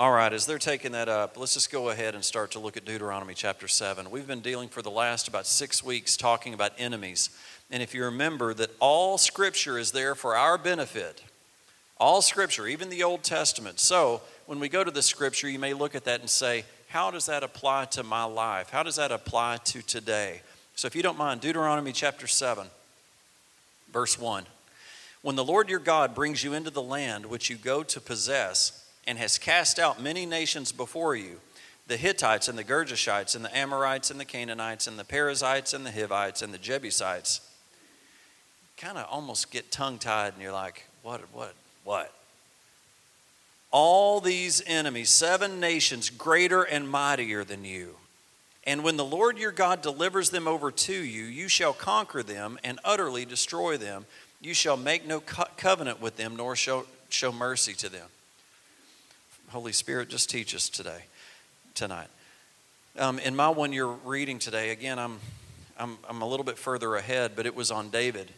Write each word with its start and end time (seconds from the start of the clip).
All 0.00 0.12
right, 0.12 0.32
as 0.32 0.46
they're 0.46 0.56
taking 0.56 0.92
that 0.92 1.10
up, 1.10 1.36
let's 1.36 1.52
just 1.52 1.70
go 1.70 1.90
ahead 1.90 2.14
and 2.14 2.24
start 2.24 2.52
to 2.52 2.58
look 2.58 2.78
at 2.78 2.86
Deuteronomy 2.86 3.34
chapter 3.34 3.68
7. 3.68 4.10
We've 4.10 4.26
been 4.26 4.40
dealing 4.40 4.70
for 4.70 4.80
the 4.80 4.90
last 4.90 5.28
about 5.28 5.46
six 5.46 5.84
weeks 5.84 6.16
talking 6.16 6.54
about 6.54 6.72
enemies. 6.78 7.28
And 7.70 7.82
if 7.82 7.94
you 7.94 8.04
remember 8.06 8.54
that 8.54 8.70
all 8.80 9.18
scripture 9.18 9.78
is 9.78 9.92
there 9.92 10.14
for 10.14 10.38
our 10.38 10.56
benefit, 10.56 11.22
all 11.98 12.22
scripture, 12.22 12.66
even 12.66 12.88
the 12.88 13.02
Old 13.02 13.22
Testament. 13.22 13.78
So 13.78 14.22
when 14.46 14.58
we 14.58 14.70
go 14.70 14.82
to 14.82 14.90
the 14.90 15.02
scripture, 15.02 15.50
you 15.50 15.58
may 15.58 15.74
look 15.74 15.94
at 15.94 16.04
that 16.04 16.20
and 16.20 16.30
say, 16.30 16.64
how 16.88 17.10
does 17.10 17.26
that 17.26 17.42
apply 17.42 17.84
to 17.90 18.02
my 18.02 18.24
life? 18.24 18.70
How 18.70 18.82
does 18.82 18.96
that 18.96 19.12
apply 19.12 19.58
to 19.64 19.82
today? 19.82 20.40
So 20.76 20.86
if 20.86 20.96
you 20.96 21.02
don't 21.02 21.18
mind, 21.18 21.42
Deuteronomy 21.42 21.92
chapter 21.92 22.26
7, 22.26 22.68
verse 23.92 24.18
1. 24.18 24.46
When 25.20 25.36
the 25.36 25.44
Lord 25.44 25.68
your 25.68 25.78
God 25.78 26.14
brings 26.14 26.42
you 26.42 26.54
into 26.54 26.70
the 26.70 26.80
land 26.80 27.26
which 27.26 27.50
you 27.50 27.56
go 27.56 27.82
to 27.82 28.00
possess, 28.00 28.86
and 29.06 29.18
has 29.18 29.38
cast 29.38 29.78
out 29.78 30.00
many 30.00 30.26
nations 30.26 30.72
before 30.72 31.14
you 31.16 31.40
the 31.90 31.96
Hittites 31.96 32.46
and 32.46 32.56
the 32.56 32.62
Girgashites 32.62 33.34
and 33.34 33.44
the 33.44 33.56
Amorites 33.56 34.12
and 34.12 34.20
the 34.20 34.24
Canaanites 34.24 34.86
and 34.86 34.96
the 34.96 35.04
Perizzites 35.04 35.74
and 35.74 35.84
the 35.84 35.90
Hivites 35.90 36.40
and 36.40 36.54
the 36.54 36.58
Jebusites. 36.58 37.40
Kind 38.76 38.96
of 38.96 39.06
almost 39.10 39.50
get 39.50 39.72
tongue 39.72 39.98
tied 39.98 40.34
and 40.34 40.42
you're 40.42 40.52
like, 40.52 40.86
what, 41.02 41.20
what, 41.32 41.52
what? 41.82 42.12
All 43.72 44.20
these 44.20 44.62
enemies, 44.66 45.10
seven 45.10 45.58
nations 45.58 46.10
greater 46.10 46.62
and 46.62 46.88
mightier 46.88 47.42
than 47.42 47.64
you. 47.64 47.96
And 48.64 48.84
when 48.84 48.96
the 48.96 49.04
Lord 49.04 49.36
your 49.36 49.50
God 49.52 49.82
delivers 49.82 50.30
them 50.30 50.46
over 50.46 50.70
to 50.70 50.94
you, 50.94 51.24
you 51.24 51.48
shall 51.48 51.72
conquer 51.72 52.22
them 52.22 52.56
and 52.62 52.78
utterly 52.84 53.24
destroy 53.24 53.76
them. 53.76 54.06
You 54.40 54.54
shall 54.54 54.76
make 54.76 55.06
no 55.06 55.20
co- 55.20 55.44
covenant 55.56 56.00
with 56.00 56.16
them, 56.16 56.36
nor 56.36 56.54
show, 56.54 56.86
show 57.08 57.32
mercy 57.32 57.74
to 57.74 57.88
them. 57.88 58.06
Holy 59.50 59.72
Spirit, 59.72 60.08
just 60.08 60.30
teach 60.30 60.54
us 60.54 60.68
today, 60.68 61.02
tonight. 61.74 62.06
Um, 62.96 63.18
in 63.18 63.34
my 63.34 63.48
one 63.48 63.72
year 63.72 63.86
reading 63.86 64.38
today, 64.38 64.70
again, 64.70 64.96
I'm, 64.96 65.18
I'm, 65.76 65.98
I'm 66.08 66.22
a 66.22 66.28
little 66.28 66.44
bit 66.44 66.56
further 66.56 66.94
ahead, 66.94 67.32
but 67.34 67.46
it 67.46 67.56
was 67.56 67.72
on 67.72 67.90
David. 67.90 68.30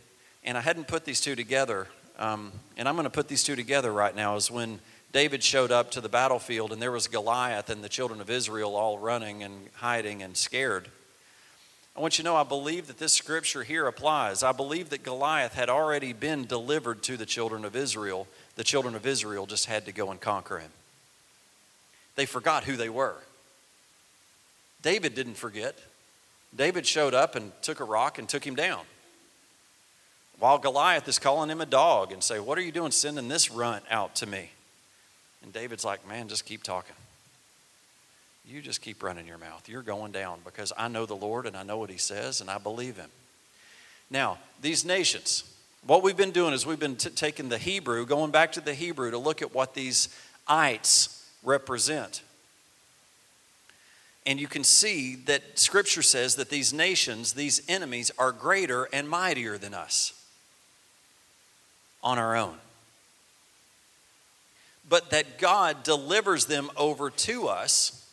And 0.43 0.57
I 0.57 0.63
hadn't 0.63 0.89
put 0.89 1.05
these 1.05 1.21
two 1.21 1.37
together. 1.37 1.87
Um, 2.19 2.51
and 2.79 2.89
I'm 2.89 2.95
going 2.95 3.05
to 3.05 3.11
put 3.11 3.29
these 3.29 3.45
two 3.45 3.57
together 3.57 3.93
right 3.93 4.17
now, 4.17 4.37
is 4.37 4.51
when 4.51 4.81
David 5.13 5.43
showed 5.43 5.71
up 5.71 5.91
to 5.91 6.01
the 6.01 6.09
battlefield 6.09 6.73
and 6.73 6.81
there 6.81 6.91
was 6.91 7.09
Goliath 7.09 7.69
and 7.69 7.85
the 7.85 7.91
children 7.91 8.23
of 8.23 8.31
Israel 8.31 8.75
all 8.75 8.99
running 8.99 9.43
and 9.43 9.69
hiding 9.75 10.23
and 10.23 10.35
scared. 10.35 10.89
I 11.95 12.01
want 12.01 12.17
you 12.17 12.25
to 12.25 12.31
know 12.31 12.37
I 12.37 12.43
believe 12.43 12.87
that 12.87 12.97
this 12.97 13.13
scripture 13.13 13.65
here 13.65 13.87
applies. 13.87 14.43
I 14.43 14.53
believe 14.53 14.89
that 14.89 15.03
Goliath 15.03 15.53
had 15.53 15.69
already 15.69 16.15
been 16.15 16.47
delivered 16.47 17.03
to 17.03 17.19
the 17.19 17.27
children 17.27 17.67
of 17.67 17.77
Israel. 17.77 18.27
The 18.57 18.65
children 18.65 18.95
of 18.95 19.07
Israel 19.07 19.45
just 19.45 19.67
had 19.67 19.85
to 19.85 19.93
go 19.93 20.11
and 20.11 20.19
conquer 20.19 20.59
him 20.59 20.71
they 22.17 22.27
forgot 22.27 22.65
who 22.65 22.77
they 22.77 22.89
were. 22.89 23.17
David 24.83 25.15
didn't 25.15 25.35
forget. 25.35 25.79
David 26.55 26.87
showed 26.87 27.15
up 27.15 27.35
and 27.35 27.53
took 27.63 27.81
a 27.81 27.85
rock 27.85 28.19
and 28.19 28.29
took 28.29 28.47
him 28.47 28.55
down. 28.55 28.85
While 30.39 30.59
Goliath 30.59 31.07
is 31.07 31.19
calling 31.19 31.51
him 31.51 31.61
a 31.61 31.67
dog 31.67 32.13
and 32.13 32.23
say, 32.23 32.41
"What 32.41 32.59
are 32.59 32.63
you 32.63 32.73
doing 32.73 32.91
sending 32.91 33.29
this 33.29 33.51
runt 33.51 33.85
out 33.91 34.17
to 34.17 34.27
me?" 34.27 34.51
And 35.43 35.53
David's 35.53 35.85
like, 35.85 36.07
"Man, 36.07 36.29
just 36.29 36.45
keep 36.45 36.63
talking. 36.63 36.97
You 38.45 38.61
just 38.61 38.83
keep 38.83 39.03
running 39.03 39.27
your 39.27 39.39
mouth. 39.39 39.69
You're 39.69 39.83
going 39.83 40.11
down 40.11 40.41
because 40.45 40.73
I 40.77 40.89
know 40.89 41.07
the 41.07 41.15
Lord 41.15 41.47
and 41.47 41.57
I 41.57 41.63
know 41.63 41.79
what 41.79 41.91
he 41.91 41.99
says 41.99 42.41
and 42.41 42.51
I 42.51 42.59
believe 42.59 42.97
him." 42.97 43.11
Now, 44.11 44.39
these 44.61 44.85
nations, 44.85 45.45
what 45.87 46.03
we've 46.03 46.17
been 46.17 46.33
doing 46.33 46.53
is 46.53 46.67
we've 46.67 46.79
been 46.79 46.97
t- 46.97 47.11
taking 47.11 47.49
the 47.49 47.59
Hebrew, 47.59 48.05
going 48.05 48.33
back 48.33 48.53
to 48.53 48.61
the 48.61 48.75
Hebrew 48.75 49.13
to 49.13 49.19
look 49.19 49.43
at 49.43 49.55
what 49.55 49.75
these 49.75 50.09
ites 50.49 51.22
represent. 51.43 52.23
And 54.25 54.41
you 54.41 54.47
can 54.47 54.62
see 54.62 55.17
that 55.27 55.59
Scripture 55.59 56.03
says 56.03 56.37
that 56.37 56.48
these 56.48 56.73
nations, 56.73 57.33
these 57.33 57.62
enemies, 57.69 58.11
are 58.19 58.31
greater 58.31 58.89
and 58.92 59.08
mightier 59.08 59.58
than 59.58 59.75
us 59.75 60.13
on 62.03 62.19
our 62.19 62.36
own. 62.36 62.57
But 64.89 65.11
that 65.11 65.39
God 65.39 65.83
delivers 65.83 66.47
them 66.47 66.70
over 66.77 67.11
to 67.11 67.48
us, 67.48 68.07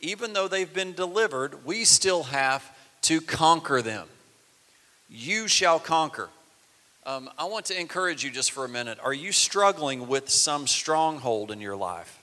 even 0.00 0.32
though 0.32 0.48
they've 0.48 0.72
been 0.72 0.94
delivered, 0.94 1.64
we 1.64 1.84
still 1.84 2.24
have 2.24 2.64
to 3.02 3.20
conquer 3.20 3.82
them. 3.82 4.08
You 5.08 5.46
shall 5.46 5.78
conquer. 5.78 6.28
Um, 7.04 7.30
I 7.38 7.44
want 7.44 7.66
to 7.66 7.78
encourage 7.78 8.24
you 8.24 8.30
just 8.30 8.50
for 8.50 8.64
a 8.64 8.68
minute. 8.68 8.98
Are 9.00 9.14
you 9.14 9.30
struggling 9.30 10.08
with 10.08 10.28
some 10.28 10.66
stronghold 10.66 11.52
in 11.52 11.60
your 11.60 11.76
life? 11.76 12.15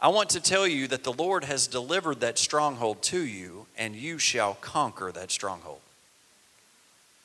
I 0.00 0.08
want 0.08 0.30
to 0.30 0.40
tell 0.40 0.66
you 0.66 0.86
that 0.88 1.02
the 1.02 1.12
Lord 1.12 1.44
has 1.44 1.66
delivered 1.66 2.20
that 2.20 2.38
stronghold 2.38 3.02
to 3.02 3.18
you, 3.18 3.66
and 3.76 3.96
you 3.96 4.18
shall 4.18 4.54
conquer 4.54 5.10
that 5.10 5.32
stronghold. 5.32 5.80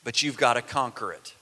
But 0.02 0.22
you've 0.22 0.36
got 0.36 0.54
to 0.54 0.62
conquer 0.62 1.12
it. 1.12 1.34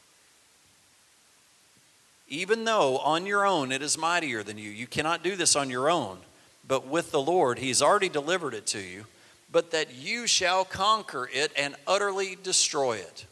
Even 2.29 2.65
though 2.65 2.99
on 2.99 3.27
your 3.27 3.47
own 3.47 3.73
it 3.73 3.83
is 3.83 3.97
mightier 3.97 4.43
than 4.43 4.59
you, 4.59 4.71
you 4.71 4.87
cannot 4.87 5.23
do 5.23 5.35
this 5.35 5.57
on 5.57 5.71
your 5.71 5.91
own. 5.91 6.19
But 6.67 6.87
with 6.87 7.11
the 7.11 7.21
Lord, 7.21 7.59
He's 7.59 7.83
already 7.83 8.09
delivered 8.09 8.55
it 8.55 8.67
to 8.69 8.79
you. 8.79 9.07
But 9.51 9.71
that 9.73 9.95
you 9.95 10.27
shall 10.27 10.65
conquer 10.65 11.29
it 11.33 11.53
and 11.57 11.77
utterly 11.87 12.39
destroy 12.43 12.97
it. 12.97 13.27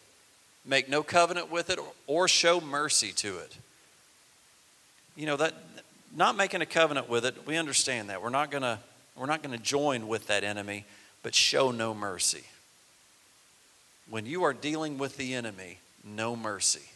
Make 0.67 0.89
no 0.89 1.03
covenant 1.03 1.51
with 1.51 1.71
it 1.71 1.79
or 2.07 2.29
show 2.29 2.61
mercy 2.61 3.13
to 3.13 3.39
it. 3.39 3.57
You 5.17 5.27
know, 5.27 5.37
that 5.37 5.55
not 6.15 6.37
making 6.37 6.61
a 6.61 6.67
covenant 6.67 7.09
with 7.09 7.25
it, 7.25 7.47
we 7.47 7.57
understand 7.57 8.11
that. 8.11 8.23
We're 8.23 8.31
not 8.31 8.51
going 8.51 8.63
to 8.63 8.79
we're 9.17 9.27
not 9.27 9.43
going 9.43 9.57
to 9.57 9.63
join 9.63 10.09
with 10.09 10.29
that 10.29 10.45
enemy, 10.45 10.85
but 11.23 11.35
show 11.35 11.71
no 11.71 11.93
mercy. 11.93 12.45
When 14.09 14.25
you 14.25 14.45
are 14.45 14.55
dealing 14.55 14.99
with 14.99 15.17
the 15.17 15.35
enemy, 15.35 15.79
no 16.05 16.35
mercy. 16.35 16.89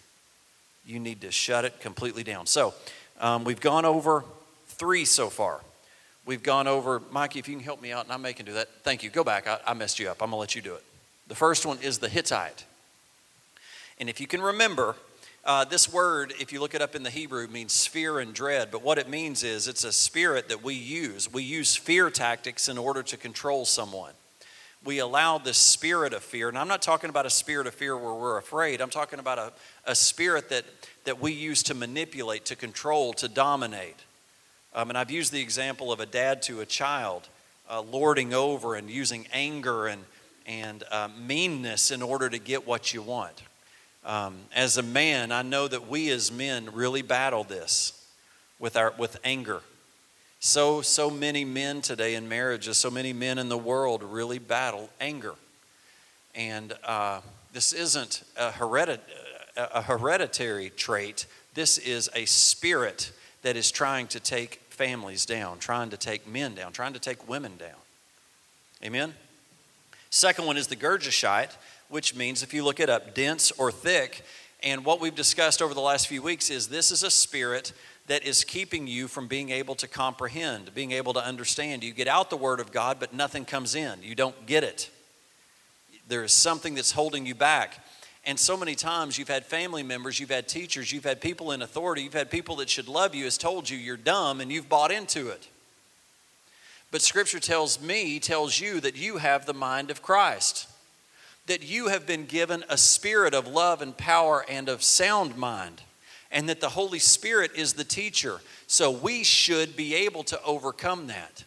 You 0.87 0.99
need 0.99 1.21
to 1.21 1.31
shut 1.31 1.65
it 1.65 1.81
completely 1.81 2.25
down. 2.25 2.47
So, 2.47 2.75
um, 3.21 3.45
we've 3.45 3.61
gone 3.61 3.85
over 3.85 4.25
three 4.69 5.05
so 5.05 5.29
far. 5.29 5.61
We've 6.27 6.43
gone 6.43 6.67
over, 6.67 7.03
Mikey, 7.11 7.39
if 7.39 7.49
you 7.49 7.57
can 7.57 7.65
help 7.65 7.83
me 7.83 7.93
out, 7.93 8.05
and 8.05 8.13
I 8.13 8.17
may 8.17 8.33
can 8.33 8.47
do 8.47 8.55
that. 8.55 8.69
Thank 8.83 9.03
you. 9.03 9.11
Go 9.11 9.23
back. 9.23 9.47
I, 9.47 9.59
I 9.67 9.75
messed 9.75 9.99
you 9.99 10.09
up. 10.09 10.23
I'm 10.23 10.31
going 10.31 10.37
to 10.37 10.41
let 10.41 10.55
you 10.55 10.63
do 10.63 10.75
it. 10.75 10.83
The 11.29 11.35
first 11.35 11.67
one 11.67 11.79
is 11.83 11.99
the 11.99 12.09
Hittite. 12.09 12.65
And 14.01 14.09
if 14.09 14.21
you 14.21 14.27
can 14.27 14.41
remember, 14.41 14.97
uh, 15.47 15.65
this 15.65 15.93
word, 15.93 16.33
if 16.41 16.53
you 16.53 16.61
look 16.61 16.75
it 16.75 16.81
up 16.81 16.95
in 16.95 17.03
the 17.03 17.11
Hebrew, 17.11 17.47
means 17.49 17.87
fear 17.87 18.19
and 18.19 18.33
dread, 18.33 18.71
but 18.71 18.83
what 18.83 18.97
it 18.97 19.09
means 19.09 19.45
is 19.45 19.69
it's 19.69 19.85
a 19.85 19.93
spirit 19.93 20.49
that 20.49 20.65
we 20.65 20.75
use. 20.75 21.31
We 21.31 21.43
use 21.43 21.77
fear 21.77 22.09
tactics 22.09 22.69
in 22.69 22.79
order 22.79 23.03
to 23.03 23.17
control 23.19 23.67
someone. 23.67 24.13
We 24.85 25.01
allow 25.01 25.39
this 25.39 25.59
spirit 25.59 26.15
of 26.15 26.23
fear, 26.23 26.49
and 26.49 26.57
I'm 26.57 26.69
not 26.69 26.81
talking 26.81 27.11
about 27.11 27.27
a 27.27 27.31
spirit 27.31 27.67
of 27.67 27.75
fear 27.75 27.97
where 27.97 28.15
we're 28.15 28.39
afraid, 28.39 28.81
I'm 28.81 28.91
talking 28.91 29.19
about 29.19 29.39
a, 29.39 29.53
a 29.87 29.95
spirit 29.95 30.49
that, 30.49 30.65
that 31.05 31.21
we 31.21 31.33
use 31.33 31.63
to 31.65 31.75
manipulate, 31.75 32.47
to 32.47 32.57
control, 32.57 33.13
to 33.15 33.29
dominate. 33.29 33.97
Um, 34.75 34.89
and 34.89 34.99
I've 34.99 35.11
used 35.11 35.31
the 35.31 35.41
example 35.41 35.93
of 35.93 36.01
a 36.01 36.07
dad 36.07 36.43
to 36.43 36.61
a 36.61 36.67
child 36.67 37.29
uh, 37.71 37.83
lording 37.83 38.35
over 38.35 38.75
and 38.75 38.91
using 38.91 39.27
anger 39.33 39.87
and, 39.87 40.03
and 40.47 40.85
uh, 40.91 41.09
meanness 41.19 41.91
in 41.91 42.03
order 42.03 42.29
to 42.31 42.39
get 42.39 42.67
what 42.67 42.93
you 42.93 43.03
want. 43.03 43.43
Um, 44.05 44.37
as 44.55 44.77
a 44.77 44.83
man, 44.83 45.33
I 45.33 45.43
know 45.43 45.67
that 45.67 45.89
we 45.89 46.11
as 46.11 46.31
men 46.31 46.69
really 46.73 47.03
battle 47.03 47.45
this 47.45 48.07
with, 48.59 48.77
our, 48.77 48.93
with 48.99 49.19
anger. 49.25 49.63
So, 50.41 50.83
so 50.83 51.09
many 51.09 51.45
men 51.45 51.81
today 51.81 52.15
in 52.15 52.29
marriages, 52.29 52.77
so 52.77 52.91
many 52.91 53.15
men 53.15 53.39
in 53.39 53.49
the 53.49 53.57
world 53.57 54.03
really 54.03 54.39
battle 54.39 54.91
anger. 55.01 55.35
And 56.35 56.75
uh, 56.85 57.21
this 57.55 57.73
isn't 57.73 58.25
a, 58.37 58.51
heredit- 58.51 59.01
a 59.57 59.81
hereditary 59.81 60.71
trait, 60.71 61.27
this 61.55 61.79
is 61.79 62.11
a 62.15 62.27
spirit 62.27 63.11
that 63.43 63.57
is 63.57 63.71
trying 63.71 64.07
to 64.09 64.21
take 64.21 64.57
families 64.69 65.25
down, 65.25 65.59
trying 65.59 65.91
to 65.91 65.97
take 65.97 66.27
men 66.27 66.55
down, 66.55 66.73
trying 66.73 66.93
to 66.93 66.99
take 66.99 67.27
women 67.29 67.57
down. 67.57 67.71
Amen? 68.85 69.15
Second 70.11 70.47
one 70.47 70.57
is 70.57 70.67
the 70.67 70.77
Girgashite 70.77 71.57
which 71.95 72.17
means, 72.17 72.43
if 72.43 72.53
you 72.53 72.65
look 72.65 72.81
it 72.81 72.91
up, 72.91 73.15
dense 73.15 73.53
or 73.53 73.71
thick. 73.71 74.25
And 74.65 74.85
what 74.85 75.01
we've 75.01 75.15
discussed 75.15 75.63
over 75.63 75.75
the 75.75 75.81
last 75.81 76.09
few 76.09 76.23
weeks 76.23 76.51
is 76.51 76.67
this 76.67 76.91
is 76.91 77.05
a 77.05 77.11
spirit 77.11 77.73
that 78.09 78.25
is 78.25 78.43
keeping 78.43 78.89
you 78.89 79.07
from 79.07 79.29
being 79.29 79.51
able 79.51 79.77
to 79.77 79.87
comprehend, 79.87 80.75
being 80.75 80.91
able 80.91 81.13
to 81.13 81.25
understand. 81.25 81.85
You 81.85 81.93
get 81.93 82.09
out 82.09 82.31
the 82.31 82.37
Word 82.37 82.59
of 82.59 82.73
God, 82.73 82.97
but 82.99 83.15
nothing 83.15 83.45
comes 83.45 83.77
in. 83.77 84.03
You 84.03 84.17
don't 84.17 84.45
get 84.45 84.65
it. 84.65 84.91
There 86.09 86.25
is 86.25 86.33
something 86.33 86.75
that's 86.75 86.91
holding 86.91 87.27
you 87.27 87.35
back. 87.37 87.79
And 88.27 88.41
so 88.41 88.57
many 88.57 88.75
times 88.75 89.17
you've 89.17 89.29
had 89.29 89.47
family 89.47 89.85
members, 89.85 90.19
you've 90.19 90.31
had 90.31 90.49
teachers, 90.49 90.91
you've 90.91 91.05
had 91.05 91.21
people 91.21 91.53
in 91.53 91.63
authority, 91.63 92.03
you've 92.03 92.13
had 92.13 92.29
people 92.29 92.57
that 92.57 92.69
should 92.69 92.89
love 92.89 93.15
you 93.15 93.23
has 93.23 93.39
told 93.39 93.71
you 93.71 93.79
you're 93.79 93.97
dumb 93.97 94.41
and 94.41 94.51
you've 94.51 94.69
bought 94.69 94.91
into 94.91 95.29
it. 95.29 95.49
But 96.91 97.03
Scripture 97.03 97.39
tells 97.39 97.81
me, 97.81 98.19
tells 98.19 98.59
you 98.59 98.81
that 98.81 98.97
you 98.97 99.19
have 99.19 99.47
the 99.47 99.55
mind 99.55 99.93
of 99.93 100.03
Christ 100.03 100.67
that 101.47 101.63
you 101.63 101.89
have 101.89 102.07
been 102.07 102.25
given 102.27 102.65
a 102.69 102.77
spirit 102.77 103.35
of 103.35 103.47
love 103.47 103.83
and 103.83 103.97
power 103.97 104.45
and 104.49 104.69
of 104.69 104.83
sound 104.83 105.37
mind. 105.37 105.83
and 106.35 106.49
that 106.49 106.61
the 106.61 106.71
Holy 106.71 106.99
Spirit 106.99 107.53
is 107.55 107.75
the 107.75 107.85
teacher. 107.85 108.41
So 108.67 108.91
we 108.91 109.23
should 109.23 109.77
be 109.77 109.95
able 109.95 110.25
to 110.25 110.43
overcome 110.43 111.07
that. 111.07 111.45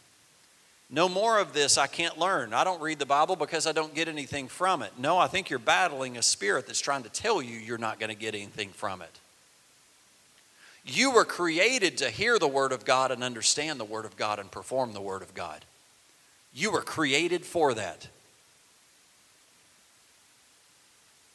No 0.89 1.09
more 1.09 1.39
of 1.39 1.51
this, 1.51 1.77
I 1.77 1.87
can't 1.87 2.17
learn. 2.17 2.53
I 2.53 2.63
don't 2.63 2.81
read 2.81 2.97
the 2.97 3.05
Bible 3.05 3.35
because 3.35 3.67
I 3.67 3.73
don't 3.73 3.93
get 3.93 4.07
anything 4.07 4.47
from 4.47 4.81
it. 4.81 4.93
No, 4.97 5.17
I 5.17 5.27
think 5.27 5.49
you're 5.49 5.59
battling 5.59 6.17
a 6.17 6.21
spirit 6.21 6.67
that's 6.67 6.79
trying 6.79 7.03
to 7.03 7.09
tell 7.09 7.41
you 7.41 7.57
you're 7.57 7.77
not 7.77 7.99
going 7.99 8.09
to 8.09 8.15
get 8.15 8.33
anything 8.33 8.69
from 8.69 9.01
it. 9.01 9.19
You 10.85 11.11
were 11.11 11.25
created 11.25 11.97
to 11.97 12.09
hear 12.09 12.39
the 12.39 12.47
Word 12.47 12.71
of 12.71 12.85
God 12.85 13.11
and 13.11 13.21
understand 13.21 13.81
the 13.81 13.85
Word 13.85 14.05
of 14.05 14.15
God 14.15 14.39
and 14.39 14.49
perform 14.49 14.93
the 14.93 15.01
Word 15.01 15.21
of 15.21 15.33
God. 15.33 15.65
You 16.53 16.71
were 16.71 16.81
created 16.81 17.45
for 17.45 17.73
that. 17.73 18.07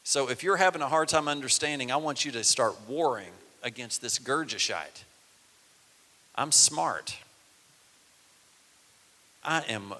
So 0.04 0.28
if 0.28 0.42
you're 0.42 0.56
having 0.56 0.82
a 0.82 0.88
hard 0.88 1.08
time 1.08 1.28
understanding, 1.28 1.90
I 1.90 1.96
want 1.96 2.24
you 2.24 2.32
to 2.32 2.44
start 2.44 2.74
warring 2.88 3.30
against 3.62 4.02
this 4.02 4.18
Girgashite. 4.18 5.04
I'm 6.34 6.52
smart. 6.52 7.16
I 9.44 9.62
am, 9.68 9.92
uh, 9.92 9.96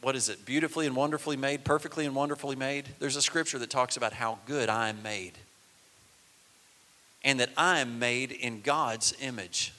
what 0.00 0.16
is 0.16 0.28
it, 0.28 0.44
beautifully 0.44 0.86
and 0.86 0.96
wonderfully 0.96 1.36
made, 1.36 1.64
perfectly 1.64 2.06
and 2.06 2.14
wonderfully 2.14 2.56
made? 2.56 2.86
There's 2.98 3.16
a 3.16 3.22
scripture 3.22 3.58
that 3.58 3.70
talks 3.70 3.96
about 3.96 4.12
how 4.12 4.38
good 4.46 4.68
I 4.68 4.88
am 4.88 5.02
made 5.02 5.32
and 7.22 7.38
that 7.40 7.50
I 7.56 7.80
am 7.80 7.98
made 7.98 8.32
in 8.32 8.62
God's 8.62 9.14
image. 9.20 9.72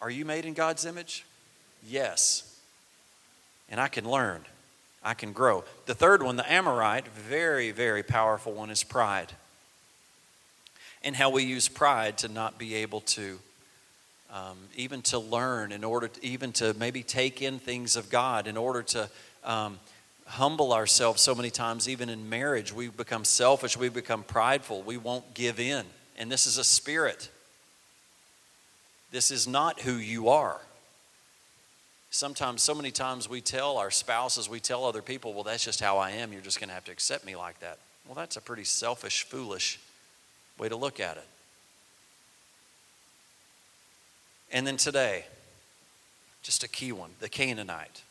Are 0.00 0.10
you 0.10 0.24
made 0.24 0.44
in 0.44 0.54
God's 0.54 0.84
image? 0.84 1.24
Yes. 1.86 2.58
And 3.70 3.80
I 3.80 3.88
can 3.88 4.08
learn, 4.08 4.40
I 5.04 5.14
can 5.14 5.32
grow. 5.32 5.64
The 5.86 5.94
third 5.94 6.22
one, 6.22 6.36
the 6.36 6.50
Amorite, 6.50 7.08
very, 7.08 7.70
very 7.70 8.02
powerful 8.02 8.52
one, 8.52 8.70
is 8.70 8.84
pride. 8.84 9.32
And 11.02 11.16
how 11.16 11.30
we 11.30 11.42
use 11.42 11.68
pride 11.68 12.18
to 12.18 12.28
not 12.28 12.58
be 12.58 12.76
able 12.76 13.00
to, 13.00 13.38
um, 14.32 14.58
even 14.76 15.02
to 15.02 15.18
learn, 15.18 15.72
in 15.72 15.82
order 15.82 16.08
to, 16.08 16.24
even 16.24 16.52
to 16.52 16.74
maybe 16.74 17.02
take 17.02 17.42
in 17.42 17.58
things 17.58 17.96
of 17.96 18.10
God, 18.10 18.46
in 18.46 18.56
order 18.56 18.82
to. 18.82 19.08
Um, 19.44 19.78
humble 20.26 20.72
ourselves 20.72 21.20
so 21.20 21.34
many 21.34 21.50
times, 21.50 21.88
even 21.88 22.08
in 22.08 22.28
marriage. 22.30 22.72
We 22.72 22.88
become 22.88 23.24
selfish, 23.24 23.76
we 23.76 23.90
become 23.90 24.22
prideful, 24.22 24.82
we 24.82 24.96
won't 24.96 25.34
give 25.34 25.60
in. 25.60 25.84
And 26.16 26.32
this 26.32 26.46
is 26.46 26.56
a 26.56 26.64
spirit. 26.64 27.28
This 29.10 29.30
is 29.30 29.46
not 29.46 29.80
who 29.80 29.94
you 29.94 30.30
are. 30.30 30.60
Sometimes, 32.14 32.62
so 32.62 32.74
many 32.74 32.90
times, 32.90 33.26
we 33.26 33.40
tell 33.40 33.78
our 33.78 33.90
spouses, 33.90 34.46
we 34.46 34.60
tell 34.60 34.84
other 34.84 35.00
people, 35.00 35.32
well, 35.32 35.44
that's 35.44 35.64
just 35.64 35.80
how 35.80 35.96
I 35.96 36.10
am. 36.10 36.30
You're 36.30 36.42
just 36.42 36.60
going 36.60 36.68
to 36.68 36.74
have 36.74 36.84
to 36.84 36.92
accept 36.92 37.24
me 37.24 37.36
like 37.36 37.58
that. 37.60 37.78
Well, 38.06 38.14
that's 38.14 38.36
a 38.36 38.40
pretty 38.42 38.64
selfish, 38.64 39.24
foolish 39.24 39.80
way 40.58 40.68
to 40.68 40.76
look 40.76 41.00
at 41.00 41.16
it. 41.16 41.26
And 44.52 44.66
then 44.66 44.76
today, 44.76 45.24
just 46.42 46.62
a 46.62 46.68
key 46.68 46.92
one 46.92 47.12
the 47.18 47.30
Canaanite. 47.30 48.02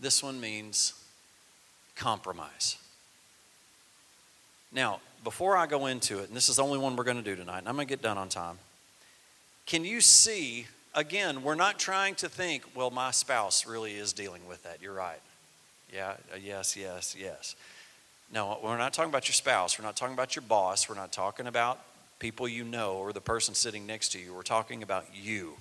This 0.00 0.20
one 0.20 0.40
means 0.40 0.94
compromise. 1.94 2.76
Now, 4.72 4.98
before 5.22 5.56
I 5.56 5.68
go 5.68 5.86
into 5.86 6.18
it, 6.18 6.26
and 6.26 6.36
this 6.36 6.48
is 6.48 6.56
the 6.56 6.64
only 6.64 6.78
one 6.78 6.96
we're 6.96 7.04
going 7.04 7.18
to 7.18 7.22
do 7.22 7.36
tonight, 7.36 7.58
and 7.58 7.68
I'm 7.68 7.76
going 7.76 7.86
to 7.86 7.92
get 7.92 8.02
done 8.02 8.18
on 8.18 8.28
time. 8.28 8.58
Can 9.64 9.84
you 9.84 10.00
see, 10.00 10.66
again, 10.94 11.42
we're 11.42 11.54
not 11.54 11.78
trying 11.78 12.14
to 12.16 12.28
think, 12.28 12.64
well, 12.74 12.90
my 12.90 13.10
spouse 13.10 13.66
really 13.66 13.94
is 13.94 14.12
dealing 14.12 14.46
with 14.48 14.62
that. 14.64 14.82
You're 14.82 14.94
right. 14.94 15.20
Yeah, 15.92 16.14
uh, 16.32 16.36
yes, 16.42 16.76
yes, 16.76 17.16
yes. 17.18 17.56
No, 18.32 18.58
we're 18.62 18.76
not 18.76 18.92
talking 18.92 19.10
about 19.10 19.26
your 19.26 19.34
spouse. 19.34 19.78
We're 19.78 19.86
not 19.86 19.96
talking 19.96 20.14
about 20.14 20.36
your 20.36 20.42
boss. 20.42 20.88
We're 20.88 20.96
not 20.96 21.12
talking 21.12 21.46
about 21.46 21.80
people 22.18 22.46
you 22.46 22.64
know 22.64 22.94
or 22.94 23.12
the 23.12 23.20
person 23.20 23.54
sitting 23.54 23.86
next 23.86 24.10
to 24.10 24.18
you. 24.18 24.34
We're 24.34 24.42
talking 24.42 24.82
about 24.82 25.06
you. 25.14 25.54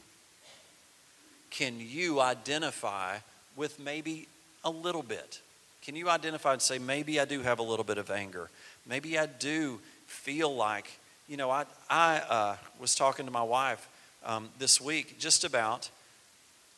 Can 1.49 1.75
you 1.79 2.19
identify 2.19 3.17
with 3.55 3.79
maybe 3.79 4.27
a 4.65 4.69
little 4.69 5.03
bit? 5.03 5.39
Can 5.81 5.95
you 5.95 6.09
identify 6.09 6.53
and 6.53 6.61
say, 6.61 6.77
maybe 6.77 7.19
I 7.19 7.25
do 7.25 7.41
have 7.41 7.59
a 7.59 7.63
little 7.63 7.85
bit 7.85 7.97
of 7.97 8.11
anger? 8.11 8.49
Maybe 8.85 9.17
I 9.17 9.27
do 9.27 9.79
feel 10.05 10.53
like, 10.53 10.99
you 11.29 11.37
know, 11.37 11.49
I, 11.49 11.65
I 11.89 12.17
uh, 12.17 12.55
was 12.79 12.95
talking 12.95 13.25
to 13.25 13.31
my 13.31 13.43
wife 13.43 13.87
um, 14.25 14.49
this 14.59 14.81
week 14.81 15.19
just 15.19 15.43
about 15.43 15.89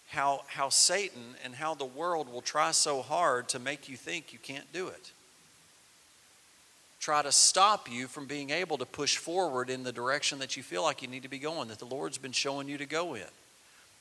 how, 0.09 0.43
how 0.47 0.69
Satan 0.69 1.35
and 1.43 1.55
how 1.55 1.75
the 1.75 1.85
world 1.85 2.31
will 2.31 2.41
try 2.41 2.71
so 2.71 3.01
hard 3.01 3.47
to 3.49 3.59
make 3.59 3.87
you 3.87 3.95
think 3.95 4.33
you 4.33 4.39
can't 4.39 4.71
do 4.73 4.87
it. 4.87 5.11
Try 6.99 7.21
to 7.21 7.31
stop 7.31 7.89
you 7.89 8.07
from 8.07 8.25
being 8.25 8.49
able 8.49 8.77
to 8.79 8.85
push 8.85 9.17
forward 9.17 9.69
in 9.69 9.83
the 9.83 9.91
direction 9.91 10.39
that 10.39 10.57
you 10.57 10.63
feel 10.63 10.83
like 10.83 11.01
you 11.01 11.07
need 11.07 11.23
to 11.23 11.29
be 11.29 11.39
going, 11.39 11.69
that 11.69 11.79
the 11.79 11.85
Lord's 11.85 12.17
been 12.17 12.31
showing 12.31 12.67
you 12.67 12.77
to 12.77 12.85
go 12.85 13.13
in. 13.13 13.23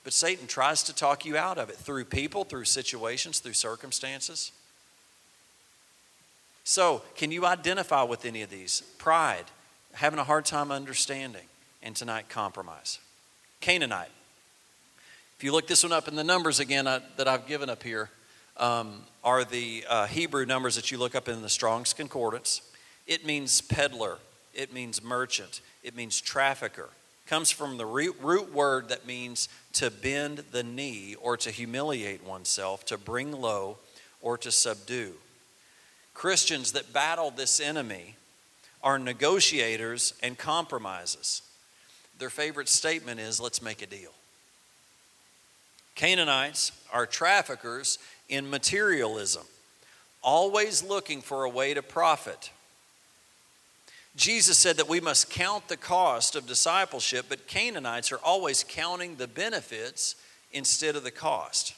But 0.03 0.13
Satan 0.13 0.47
tries 0.47 0.83
to 0.85 0.95
talk 0.95 1.25
you 1.25 1.37
out 1.37 1.59
of 1.59 1.69
it 1.69 1.77
through 1.77 2.07
people, 2.07 2.45
through 2.45 2.65
situations, 2.65 3.41
through 3.41 3.53
circumstances. 3.53 4.53
So, 6.65 7.03
can 7.17 7.31
you 7.31 7.47
identify 7.47 8.03
with 8.03 8.25
any 8.25 8.43
of 8.43 8.51
these? 8.51 8.83
Pride, 8.99 9.45
having 9.93 10.19
a 10.19 10.25
hard 10.25 10.45
time 10.45 10.71
understanding, 10.71 11.47
and 11.83 11.95
tonight, 11.95 12.29
compromise. 12.29 12.99
Canaanite. 13.61 14.11
If 15.37 15.45
you 15.45 15.53
look 15.53 15.67
this 15.67 15.83
one 15.83 15.93
up 15.93 16.09
in 16.09 16.17
the 16.17 16.25
numbers 16.25 16.61
again 16.61 16.87
uh, 16.87 17.01
that 17.17 17.29
I've 17.29 17.47
given 17.47 17.71
up 17.71 17.83
here, 17.83 18.11
um, 18.57 19.03
are 19.23 19.45
the 19.45 19.85
uh, 19.89 20.07
Hebrew 20.07 20.47
numbers 20.47 20.77
that 20.77 20.91
you 20.91 20.99
look 20.99 21.15
up 21.15 21.29
in 21.29 21.43
the 21.43 21.49
Strong's 21.49 21.93
Concordance. 21.93 22.63
It 23.07 23.25
means 23.25 23.61
peddler, 23.61 24.19
it 24.55 24.73
means 24.73 25.03
merchant, 25.03 25.61
it 25.83 25.95
means 25.95 26.21
trafficker, 26.21 26.89
comes 27.27 27.51
from 27.51 27.77
the 27.77 27.87
root 27.87 28.53
word 28.53 28.89
that 28.89 29.07
means 29.07 29.49
to 29.75 29.91
bend 29.91 30.45
the 30.51 30.63
knee 30.63 31.15
or 31.21 31.37
to 31.37 31.51
humiliate 31.51 32.25
oneself, 32.25 32.85
to 32.87 32.99
bring 32.99 33.33
low 33.33 33.79
or 34.21 34.37
to 34.39 34.51
subdue. 34.51 35.15
Christians 36.15 36.73
that 36.73 36.93
battle 36.93 37.31
this 37.31 37.61
enemy 37.61 38.17
are 38.83 38.99
negotiators 38.99 40.15
and 40.23 40.37
compromises. 40.37 41.43
Their 42.19 42.31
favorite 42.31 42.69
statement 42.69 43.21
is, 43.21 43.41
let's 43.41 43.63
make 43.63 43.83
a 43.83 43.87
deal. 43.87 44.13
Canaanites 45.95 46.73
are 46.93 47.07
traffickers 47.07 47.99
in 48.29 48.49
materialism, 48.51 49.45
always 50.23 50.83
looking 50.83 51.21
for 51.21 51.45
a 51.45 51.51
way 51.51 51.75
to 51.75 51.83
profit 51.83 52.51
Jesus 54.19 54.59
said 54.59 54.79
that 54.79 54.89
we 54.89 55.01
must 55.01 55.31
count 55.31 55.69
the 55.69 55.77
cost 55.77 56.35
of 56.35 56.45
discipleship, 56.45 57.27
but 57.29 57.47
Canaanites 57.47 58.11
are 58.11 58.19
always 58.19 58.65
counting 58.65 59.15
the 59.15 59.29
benefits 59.29 60.17
instead 60.53 60.97
of 60.97 61.05
the 61.05 61.13
cost. 61.13 61.75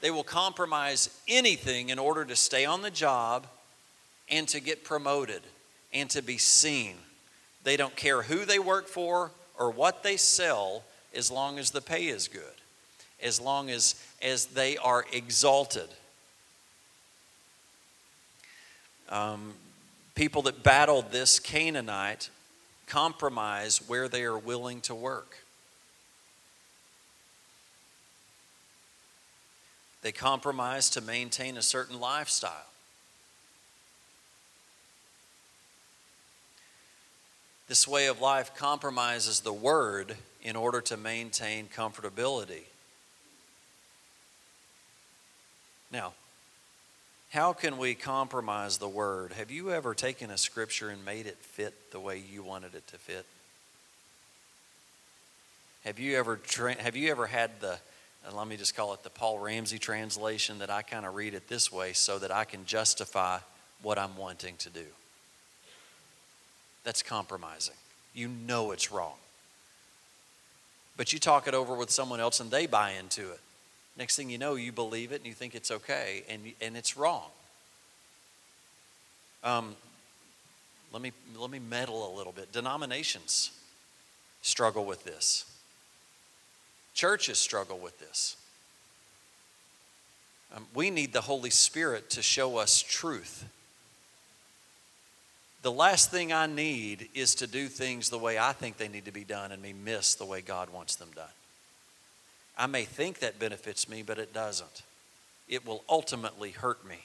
They 0.00 0.10
will 0.10 0.24
compromise 0.24 1.10
anything 1.28 1.90
in 1.90 1.98
order 1.98 2.24
to 2.24 2.34
stay 2.34 2.64
on 2.64 2.80
the 2.80 2.90
job 2.90 3.46
and 4.30 4.48
to 4.48 4.60
get 4.60 4.84
promoted 4.84 5.42
and 5.92 6.08
to 6.10 6.22
be 6.22 6.38
seen. 6.38 6.96
They 7.64 7.76
don't 7.76 7.96
care 7.96 8.22
who 8.22 8.44
they 8.44 8.58
work 8.58 8.86
for 8.86 9.32
or 9.58 9.70
what 9.70 10.02
they 10.02 10.16
sell 10.16 10.84
as 11.14 11.30
long 11.30 11.58
as 11.58 11.70
the 11.70 11.80
pay 11.80 12.06
is 12.06 12.28
good, 12.28 12.42
as 13.22 13.40
long 13.40 13.70
as, 13.70 13.94
as 14.22 14.46
they 14.46 14.76
are 14.76 15.04
exalted. 15.12 15.88
Um, 19.08 19.54
people 20.14 20.42
that 20.42 20.62
battled 20.62 21.10
this 21.10 21.38
Canaanite 21.38 22.28
compromise 22.86 23.78
where 23.86 24.08
they 24.08 24.24
are 24.24 24.38
willing 24.38 24.80
to 24.82 24.94
work. 24.94 25.38
They 30.02 30.12
compromise 30.12 30.90
to 30.90 31.00
maintain 31.00 31.56
a 31.56 31.62
certain 31.62 31.98
lifestyle. 31.98 32.73
This 37.66 37.88
way 37.88 38.06
of 38.06 38.20
life 38.20 38.54
compromises 38.54 39.40
the 39.40 39.52
word 39.52 40.16
in 40.42 40.54
order 40.54 40.80
to 40.82 40.96
maintain 40.96 41.66
comfortability. 41.74 42.64
Now, 45.90 46.12
how 47.30 47.52
can 47.52 47.78
we 47.78 47.94
compromise 47.94 48.78
the 48.78 48.88
word? 48.88 49.32
Have 49.32 49.50
you 49.50 49.70
ever 49.70 49.94
taken 49.94 50.30
a 50.30 50.38
scripture 50.38 50.90
and 50.90 51.04
made 51.04 51.26
it 51.26 51.38
fit 51.38 51.90
the 51.90 51.98
way 51.98 52.22
you 52.30 52.42
wanted 52.42 52.74
it 52.74 52.86
to 52.88 52.98
fit? 52.98 53.24
Have 55.84 55.98
you 55.98 56.16
ever 56.16 56.36
tra- 56.36 56.80
have 56.80 56.96
you 56.96 57.10
ever 57.10 57.26
had 57.26 57.60
the 57.60 57.78
let 58.32 58.46
me 58.46 58.56
just 58.56 58.74
call 58.74 58.94
it 58.94 59.02
the 59.02 59.10
Paul 59.10 59.38
Ramsey 59.38 59.78
translation 59.78 60.60
that 60.60 60.70
I 60.70 60.82
kind 60.82 61.04
of 61.04 61.14
read 61.14 61.34
it 61.34 61.48
this 61.48 61.70
way 61.70 61.92
so 61.92 62.18
that 62.18 62.30
I 62.30 62.44
can 62.44 62.64
justify 62.64 63.38
what 63.82 63.98
I'm 63.98 64.16
wanting 64.16 64.56
to 64.58 64.70
do? 64.70 64.86
That's 66.84 67.02
compromising. 67.02 67.74
You 68.14 68.28
know 68.28 68.70
it's 68.70 68.92
wrong. 68.92 69.14
But 70.96 71.12
you 71.12 71.18
talk 71.18 71.48
it 71.48 71.54
over 71.54 71.74
with 71.74 71.90
someone 71.90 72.20
else 72.20 72.40
and 72.40 72.50
they 72.50 72.66
buy 72.66 72.92
into 72.92 73.32
it. 73.32 73.40
Next 73.96 74.16
thing 74.16 74.30
you 74.30 74.38
know, 74.38 74.54
you 74.54 74.70
believe 74.70 75.10
it 75.12 75.16
and 75.16 75.26
you 75.26 75.34
think 75.34 75.54
it's 75.54 75.70
okay, 75.70 76.24
and, 76.28 76.40
and 76.60 76.76
it's 76.76 76.96
wrong. 76.96 77.30
Um, 79.42 79.76
Let 80.92 81.02
me, 81.02 81.12
let 81.36 81.50
me 81.50 81.58
meddle 81.58 82.08
a 82.08 82.16
little 82.16 82.32
bit. 82.32 82.52
Denominations 82.52 83.50
struggle 84.42 84.84
with 84.84 85.02
this, 85.04 85.44
churches 86.94 87.38
struggle 87.38 87.78
with 87.78 87.98
this. 87.98 88.36
Um, 90.54 90.66
we 90.72 90.90
need 90.90 91.12
the 91.12 91.22
Holy 91.22 91.50
Spirit 91.50 92.10
to 92.10 92.22
show 92.22 92.58
us 92.58 92.80
truth. 92.80 93.44
The 95.64 95.72
last 95.72 96.10
thing 96.10 96.30
I 96.30 96.46
need 96.46 97.08
is 97.14 97.36
to 97.36 97.46
do 97.46 97.68
things 97.68 98.10
the 98.10 98.18
way 98.18 98.38
I 98.38 98.52
think 98.52 98.76
they 98.76 98.86
need 98.86 99.06
to 99.06 99.12
be 99.12 99.24
done 99.24 99.50
and 99.50 99.62
me 99.62 99.72
miss 99.72 100.14
the 100.14 100.26
way 100.26 100.42
God 100.42 100.68
wants 100.68 100.96
them 100.96 101.08
done. 101.16 101.24
I 102.58 102.66
may 102.66 102.84
think 102.84 103.20
that 103.20 103.38
benefits 103.38 103.88
me, 103.88 104.02
but 104.02 104.18
it 104.18 104.34
doesn't. 104.34 104.82
It 105.48 105.66
will 105.66 105.82
ultimately 105.88 106.50
hurt 106.50 106.86
me. 106.86 106.98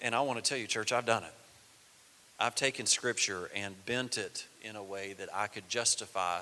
And 0.00 0.14
I 0.14 0.20
want 0.20 0.38
to 0.38 0.48
tell 0.48 0.56
you, 0.56 0.68
church, 0.68 0.92
I've 0.92 1.04
done 1.04 1.24
it. 1.24 1.34
I've 2.38 2.54
taken 2.54 2.86
Scripture 2.86 3.50
and 3.56 3.74
bent 3.86 4.18
it 4.18 4.46
in 4.62 4.76
a 4.76 4.84
way 4.84 5.14
that 5.14 5.30
I 5.34 5.48
could 5.48 5.68
justify 5.68 6.38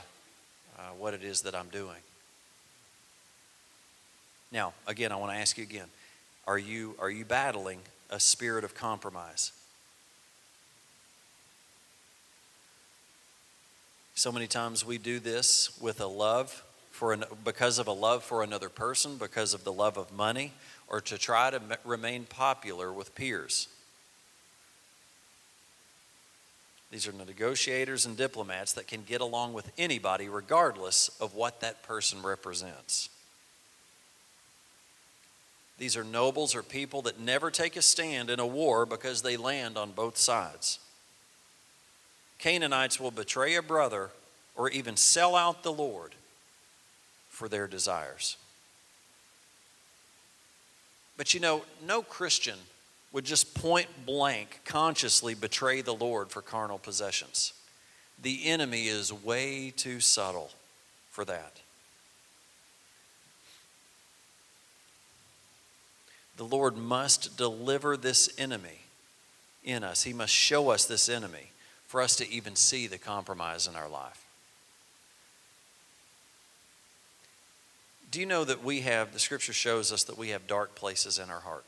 uh, 0.79 0.83
what 0.99 1.15
it 1.15 1.23
is 1.23 1.41
that 1.43 1.55
I'm 1.55 1.69
doing. 1.69 2.03
Now, 4.53 4.75
again, 4.87 5.13
I 5.13 5.17
want 5.17 5.33
to 5.33 5.39
ask 5.39 5.57
you 5.57 5.65
again 5.65 5.89
are 6.47 6.59
you, 6.59 6.95
are 6.99 7.11
you 7.11 7.25
battling 7.25 7.79
a 8.13 8.21
spirit 8.21 8.63
of 8.63 8.77
compromise? 8.77 9.51
So 14.15 14.31
many 14.31 14.47
times 14.47 14.87
we 14.87 14.99
do 14.99 15.19
this 15.19 15.77
with 15.81 16.01
a 16.01 16.07
love 16.07 16.63
for 16.93 17.13
an, 17.13 17.25
because 17.45 17.81
of 17.81 17.89
a 17.89 17.93
love 17.93 18.23
for 18.23 18.45
another 18.45 18.69
person, 18.69 19.17
because 19.17 19.55
of 19.55 19.65
the 19.65 19.73
love 19.73 19.97
of 19.97 20.13
money, 20.13 20.53
or 20.87 21.01
to 21.01 21.19
try 21.19 21.51
to 21.51 21.61
remain 21.85 22.27
popular 22.27 22.93
with 22.93 23.15
peers. 23.15 23.67
These 26.93 27.09
are 27.09 27.13
the 27.13 27.25
negotiators 27.25 28.05
and 28.05 28.19
diplomats 28.19 28.75
that 28.75 28.87
can 28.87 29.03
get 29.03 29.23
along 29.23 29.55
with 29.55 29.73
anybody 29.79 30.29
regardless 30.29 31.09
of 31.21 31.35
what 31.35 31.61
that 31.63 31.83
person 31.83 32.23
represents. 32.23 33.09
These 35.79 35.97
are 35.97 36.05
nobles 36.05 36.55
or 36.55 36.63
people 36.63 37.03
that 37.03 37.19
never 37.19 37.51
take 37.51 37.77
a 37.77 37.83
stand 37.83 38.31
in 38.31 38.39
a 38.39 38.47
war 38.47 38.87
because 38.87 39.23
they 39.23 39.37
land 39.37 39.77
on 39.77 39.93
both 39.93 40.17
sides. 40.17 40.79
Canaanites 42.39 43.01
will 43.01 43.11
betray 43.11 43.55
a 43.55 43.63
brother 43.63 44.11
or 44.57 44.69
even 44.71 44.97
sell 44.97 45.35
out 45.35 45.63
the 45.63 45.73
Lord 45.73 46.15
for 47.31 47.49
their 47.49 47.67
desires. 47.67 48.37
But 51.17 51.35
you 51.35 51.41
know, 51.41 51.63
no 51.87 52.03
Christian 52.03 52.59
would 53.13 53.25
just 53.25 53.55
point 53.55 53.89
blank 54.07 54.61
consciously 54.65 55.35
betray 55.35 55.83
the 55.83 55.95
Lord 55.95 56.31
for 56.31 56.43
carnal 56.43 56.79
possessions. 56.79 57.53
The 58.21 58.47
enemy 58.47 58.89
is 58.89 59.13
way 59.13 59.73
too 59.75 60.01
subtle 60.01 60.51
for 61.11 61.25
that. 61.25 61.62
The 66.37 66.45
Lord 66.45 66.77
must 66.77 67.37
deliver 67.37 67.97
this 67.97 68.29
enemy 68.39 68.81
in 69.65 69.85
us. 69.85 70.03
He 70.03 70.13
must 70.13 70.33
show 70.33 70.71
us 70.71 70.85
this 70.85 71.09
enemy 71.09 71.51
for 71.87 72.01
us 72.01 72.17
to 72.17 72.31
even 72.31 72.57
see 72.57 72.87
the 72.87 72.99
compromise 72.99 73.67
in 73.67 73.77
our 73.77 73.89
life. 73.89 74.25
Do 78.11 78.21
you 78.21 78.27
know 78.27 78.45
that 78.45 78.63
we 78.63 78.81
have, 78.81 79.13
the 79.13 79.19
scripture 79.19 79.53
shows 79.53 79.93
us 79.93 80.05
that 80.05 80.19
we 80.19 80.31
have 80.31 80.47
dark 80.47 80.75
places 80.75 81.19
in 81.19 81.31
our 81.31 81.41
heart? 81.41 81.65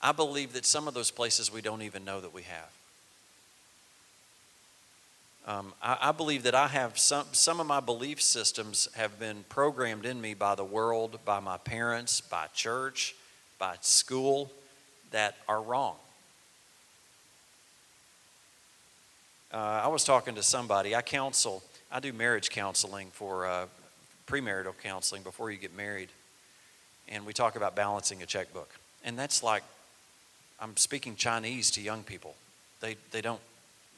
I 0.00 0.12
believe 0.12 0.52
that 0.52 0.66
some 0.66 0.88
of 0.88 0.94
those 0.94 1.10
places 1.10 1.52
we 1.52 1.62
don't 1.62 1.82
even 1.82 2.04
know 2.04 2.20
that 2.20 2.34
we 2.34 2.42
have. 2.42 2.70
Um, 5.46 5.72
I, 5.82 5.98
I, 6.00 6.12
believe 6.12 6.44
that 6.44 6.54
I 6.54 6.68
have 6.68 6.96
some, 6.96 7.26
some 7.32 7.58
of 7.58 7.66
my 7.66 7.80
belief 7.80 8.22
systems 8.22 8.88
have 8.94 9.18
been 9.18 9.44
programmed 9.48 10.06
in 10.06 10.20
me 10.20 10.34
by 10.34 10.54
the 10.54 10.64
world, 10.64 11.18
by 11.24 11.40
my 11.40 11.56
parents, 11.56 12.20
by 12.20 12.46
church, 12.54 13.16
by 13.58 13.74
school 13.80 14.52
that 15.10 15.36
are 15.48 15.60
wrong. 15.60 15.96
Uh, 19.52 19.82
I 19.84 19.88
was 19.88 20.04
talking 20.04 20.36
to 20.36 20.44
somebody. 20.44 20.94
I 20.94 21.02
counsel, 21.02 21.62
I 21.90 21.98
do 21.98 22.12
marriage 22.12 22.48
counseling 22.48 23.08
for 23.12 23.44
uh, 23.44 23.66
premarital 24.28 24.74
counseling 24.80 25.24
before 25.24 25.50
you 25.50 25.58
get 25.58 25.76
married. 25.76 26.08
And 27.08 27.26
we 27.26 27.32
talk 27.32 27.56
about 27.56 27.74
balancing 27.74 28.22
a 28.22 28.26
checkbook. 28.26 28.70
And 29.04 29.18
that's 29.18 29.42
like, 29.42 29.64
I'm 30.60 30.76
speaking 30.76 31.16
Chinese 31.16 31.72
to 31.72 31.80
young 31.80 32.04
people. 32.04 32.36
They, 32.80 32.96
they 33.10 33.20
don't 33.20 33.40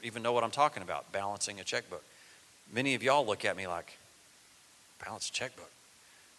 even 0.05 0.23
know 0.23 0.33
what 0.33 0.45
I'm 0.45 0.51
talking 0.51 0.83
about, 0.83 1.11
balancing 1.13 1.61
a 1.61 1.65
checkbook. 1.65 2.05
Many 2.73 2.95
of 2.95 3.03
y'all 3.03 3.27
look 3.27 3.45
at 3.45 3.57
me 3.57 3.67
like, 3.67 3.97
balance 5.05 5.31
checkbook. 5.31 5.71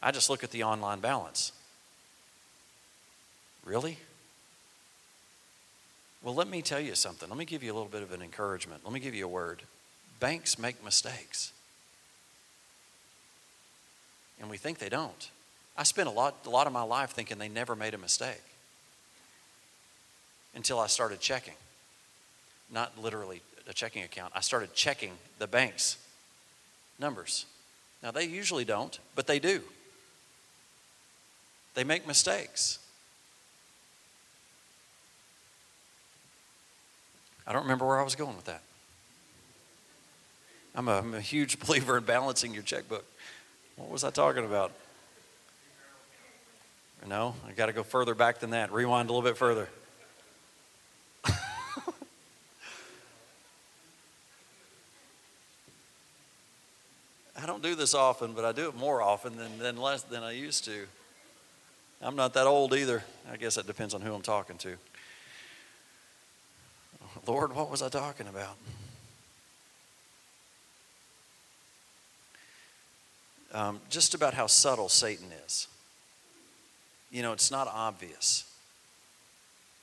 I 0.02 0.12
just 0.12 0.30
look 0.30 0.44
at 0.44 0.52
the 0.52 0.64
online 0.64 1.00
balance. 1.00 1.52
Really? 3.66 3.98
Well, 6.24 6.36
let 6.36 6.48
me 6.48 6.62
tell 6.62 6.80
you 6.80 6.96
something. 6.96 7.30
Let 7.30 7.38
me 7.38 7.46
give 7.46 7.64
you 7.64 7.72
a 7.72 7.76
little 7.76 7.90
bit 7.90 8.02
of 8.02 8.12
an 8.12 8.22
encouragement. 8.22 8.82
Let 8.84 8.94
me 8.94 9.00
give 9.00 9.14
you 9.14 9.26
a 9.26 9.30
word. 9.30 9.62
Banks 10.20 10.58
make 10.58 10.84
mistakes. 10.84 11.52
And 14.40 14.50
we 14.50 14.58
think 14.58 14.80
they 14.80 14.90
don't. 14.90 15.30
I 15.78 15.84
spent 15.84 16.08
a 16.08 16.12
lot, 16.12 16.36
a 16.46 16.50
lot 16.50 16.68
of 16.68 16.74
my 16.74 16.82
life 16.84 17.12
thinking 17.12 17.38
they 17.38 17.50
never 17.50 17.76
made 17.76 17.94
a 17.94 17.98
mistake 17.98 18.44
until 20.54 20.80
I 20.80 20.88
started 20.88 21.20
checking. 21.20 21.54
Not 22.72 22.98
literally 23.02 23.42
a 23.68 23.74
checking 23.74 24.04
account, 24.04 24.34
I 24.36 24.42
started 24.42 24.74
checking 24.74 25.12
the 25.40 25.48
bank's 25.48 25.98
numbers. 27.00 27.46
Now, 28.04 28.12
they 28.12 28.26
usually 28.26 28.66
don't, 28.66 28.98
but 29.16 29.28
they 29.28 29.40
do. 29.40 29.62
They 31.74 31.84
make 31.84 32.08
mistakes. 32.08 32.80
I 37.48 37.54
don't 37.54 37.64
remember 37.64 37.86
where 37.86 38.00
I 38.00 38.04
was 38.04 38.16
going 38.16 38.36
with 38.36 38.46
that. 38.46 38.62
I'm 40.74 40.88
a, 40.88 40.98
I'm 40.98 41.14
a 41.14 41.22
huge 41.22 41.60
believer 41.66 41.98
in 41.98 42.04
balancing 42.04 42.54
your 42.54 42.64
checkbook. 42.64 43.06
What 43.76 43.90
was 43.90 44.04
I 44.04 44.10
talking 44.10 44.46
about? 44.46 44.72
No, 47.08 47.36
I 47.48 47.52
got 47.52 47.68
to 47.68 47.74
go 47.74 47.84
further 47.84 48.16
back 48.16 48.40
than 48.40 48.52
that. 48.52 48.72
Rewind 48.72 49.10
a 49.10 49.14
little 49.14 49.28
bit 49.28 49.38
further. 49.38 49.70
I 57.46 57.48
don't 57.48 57.62
do 57.62 57.76
this 57.76 57.94
often, 57.94 58.34
but 58.34 58.44
I 58.44 58.54
do 58.54 58.70
it 58.70 58.76
more 58.76 59.04
often 59.04 59.38
than, 59.38 59.60
than 59.60 59.78
less 59.78 60.02
than 60.02 60.24
I 60.24 60.32
used 60.32 60.66
to. 60.66 60.88
I'm 62.02 62.16
not 62.16 62.34
that 62.34 62.48
old 62.48 62.74
either. 62.74 63.04
I 63.32 63.38
guess 63.38 63.54
that 63.54 63.68
depends 63.68 63.94
on 63.94 64.02
who 64.02 64.16
I'm 64.16 64.24
talking 64.24 64.58
to. 64.58 64.76
Lord, 67.28 67.56
what 67.56 67.70
was 67.70 67.84
I 67.84 67.90
talking 67.90 68.28
about? 68.28 68.58
Um, 73.54 73.80
just 73.92 74.16
about 74.16 74.34
how 74.34 74.48
subtle 74.48 74.90
Satan 74.90 75.28
is. 75.46 75.68
You 77.12 77.22
know, 77.22 77.32
it's 77.32 77.52
not 77.52 77.68
obvious. 77.72 78.52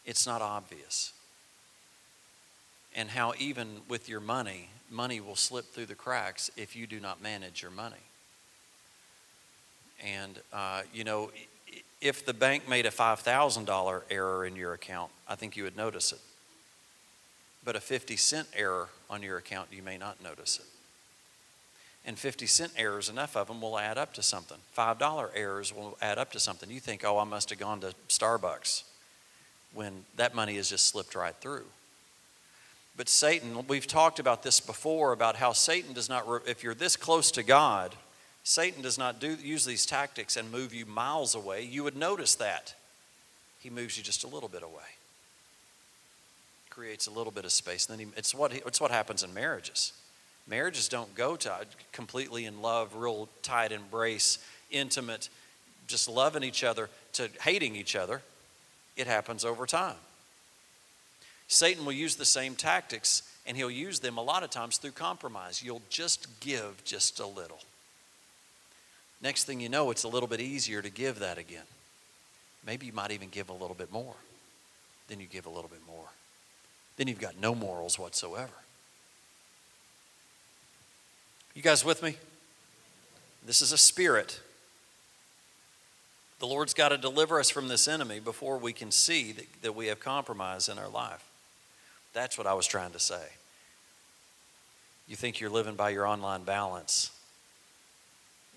It's 0.05 0.27
not 0.27 0.43
obvious. 0.43 1.13
And 2.95 3.11
how, 3.11 3.35
even 3.39 3.81
with 3.89 4.09
your 4.09 4.21
money, 4.21 4.69
money 4.91 5.21
will 5.21 5.37
slip 5.37 5.67
through 5.67 5.87
the 5.87 5.95
cracks 5.95 6.51
if 6.57 6.77
you 6.77 6.87
do 6.87 7.01
not 7.01 7.23
manage 7.23 7.63
your 7.63 7.71
money. 7.71 7.97
And, 10.05 10.39
uh, 10.53 10.83
you 10.93 11.05
know, 11.05 11.31
if 12.01 12.27
the 12.27 12.35
bank 12.35 12.69
made 12.69 12.87
a 12.87 12.91
$5,000 12.91 14.03
error 14.11 14.45
in 14.45 14.57
your 14.57 14.75
account, 14.75 15.11
I 15.29 15.37
think 15.37 15.57
you 15.57 15.63
would 15.65 15.77
notice 15.77 16.13
it 16.13 16.19
but 17.65 17.77
a 17.77 17.81
50 17.81 18.17
cent 18.17 18.49
error 18.55 18.89
on 19.09 19.23
your 19.23 19.37
account, 19.37 19.69
you 19.73 19.83
may 19.83 19.97
not 19.97 20.23
notice 20.23 20.59
it. 20.59 20.67
And 22.05 22.19
50 22.19 22.47
cent 22.47 22.73
errors, 22.77 23.09
enough 23.09 23.37
of 23.37 23.47
them 23.47 23.61
will 23.61 23.79
add 23.79 23.97
up 23.97 24.13
to 24.15 24.23
something. 24.23 24.59
$5 24.77 25.29
errors 25.35 25.73
will 25.73 25.97
add 26.03 26.19
up 26.19 26.33
to 26.33 26.41
something. 26.41 26.69
You 26.71 26.81
think, 26.81 27.05
oh, 27.05 27.19
I 27.19 27.25
must 27.25 27.51
have 27.51 27.61
gone 27.61 27.81
to 27.81 27.95
Starbucks 28.09 28.83
when 29.73 30.05
that 30.17 30.35
money 30.35 30.57
has 30.57 30.69
just 30.69 30.87
slipped 30.87 31.15
right 31.15 31.37
through. 31.41 31.65
But 32.97 33.09
Satan, 33.09 33.67
we've 33.67 33.87
talked 33.87 34.19
about 34.19 34.43
this 34.43 34.61
before 34.61 35.13
about 35.13 35.37
how 35.37 35.53
Satan 35.53 35.95
does 35.95 36.09
not, 36.09 36.27
if 36.47 36.63
you're 36.63 36.75
this 36.75 36.97
close 36.97 37.31
to 37.33 37.43
God, 37.43 37.95
Satan 38.45 38.83
does 38.83 38.99
not 38.99 39.21
do, 39.21 39.35
use 39.37 39.65
these 39.65 39.87
tactics 39.87 40.37
and 40.37 40.51
move 40.51 40.75
you 40.75 40.85
miles 40.85 41.35
away. 41.35 41.63
You 41.63 41.85
would 41.85 41.97
notice 41.97 42.35
that. 42.37 42.75
He 43.61 43.71
moves 43.71 43.97
you 43.97 44.03
just 44.03 44.25
a 44.25 44.29
little 44.29 44.49
bit 44.49 44.63
away 44.63 44.83
creates 46.73 47.07
a 47.07 47.11
little 47.11 47.31
bit 47.31 47.45
of 47.45 47.53
space. 47.53 47.87
And 47.87 47.99
then 47.99 48.07
he, 48.07 48.13
it's, 48.17 48.35
what, 48.35 48.53
it's 48.53 48.81
what 48.81 48.91
happens 48.91 49.23
in 49.23 49.35
marriages. 49.35 49.93
Marriages 50.49 50.89
don't 50.89 51.15
go 51.15 51.37
to 51.37 51.53
uh, 51.53 51.65
completely 51.93 52.47
in 52.47 52.63
love, 52.63 52.97
real 52.97 53.29
tight 53.43 53.73
embrace, 53.73 54.39
intimate, 54.71 55.29
just 55.87 56.09
loving 56.09 56.43
each 56.43 56.65
other. 56.65 56.89
to 57.13 57.29
hating 57.43 57.77
each 57.77 57.95
other, 57.95 58.23
it 58.97 59.07
happens 59.07 59.45
over 59.45 59.67
time. 59.67 59.97
Satan 61.53 61.85
will 61.85 61.93
use 61.93 62.17
the 62.17 62.25
same 62.25 62.55
tactics, 62.55 63.23
and 63.47 63.59
he'll 63.59 63.71
use 63.71 64.01
them 64.01 64.17
a 64.17 64.23
lot 64.23 64.43
of 64.43 64.49
times 64.49 64.79
through 64.79 64.93
compromise. 64.93 65.63
You'll 65.63 65.83
just 65.91 66.41
give 66.41 66.83
just 66.83 67.21
a 67.21 67.27
little. 67.27 67.61
Next 69.21 69.45
thing 69.45 69.61
you 69.61 69.69
know, 69.69 69.91
it's 69.91 70.05
a 70.05 70.09
little 70.09 70.27
bit 70.27 70.41
easier 70.41 70.81
to 70.81 70.89
give 70.89 71.19
that 71.19 71.37
again. 71.37 71.67
Maybe 72.67 72.87
you 72.87 72.95
might 72.95 73.11
even 73.11 73.29
give 73.29 73.51
a 73.51 73.53
little 73.53 73.75
bit 73.75 73.93
more. 73.93 74.15
Then 75.09 75.21
you 75.21 75.27
give 75.27 75.45
a 75.45 75.51
little 75.51 75.69
bit 75.69 75.83
more. 75.87 76.07
Then 76.97 77.07
you've 77.07 77.21
got 77.21 77.39
no 77.39 77.55
morals 77.55 77.99
whatsoever. 77.99 78.55
You 81.55 81.61
guys 81.61 81.85
with 81.85 82.03
me? 82.03 82.17
This 83.45 83.61
is 83.61 83.73
a 83.73 83.79
spirit. 83.79 84.41
The 86.39 86.47
Lord's 86.47 86.73
got 86.73 86.89
to 86.89 86.97
deliver 86.97 87.39
us 87.39 87.51
from 87.51 87.69
this 87.69 87.87
enemy 87.87 88.21
before 88.21 88.57
we 88.57 88.73
can 88.73 88.91
see 88.91 89.33
that, 89.33 89.47
that 89.61 89.75
we 89.75 89.89
have 89.89 90.01
compromise 90.01 90.71
in 90.71 90.79
our 90.79 90.89
life. 90.89 91.29
That's 92.13 92.37
what 92.37 92.47
I 92.47 92.55
was 92.55 92.67
trying 92.67 92.93
to 92.93 92.99
say. 92.99 93.23
You 95.09 95.17
think 95.17 95.41
you're 95.41 95.51
living 95.51 95.75
by 95.75 95.91
your 95.91 96.07
online 96.07 96.45
balance. 96.45 97.11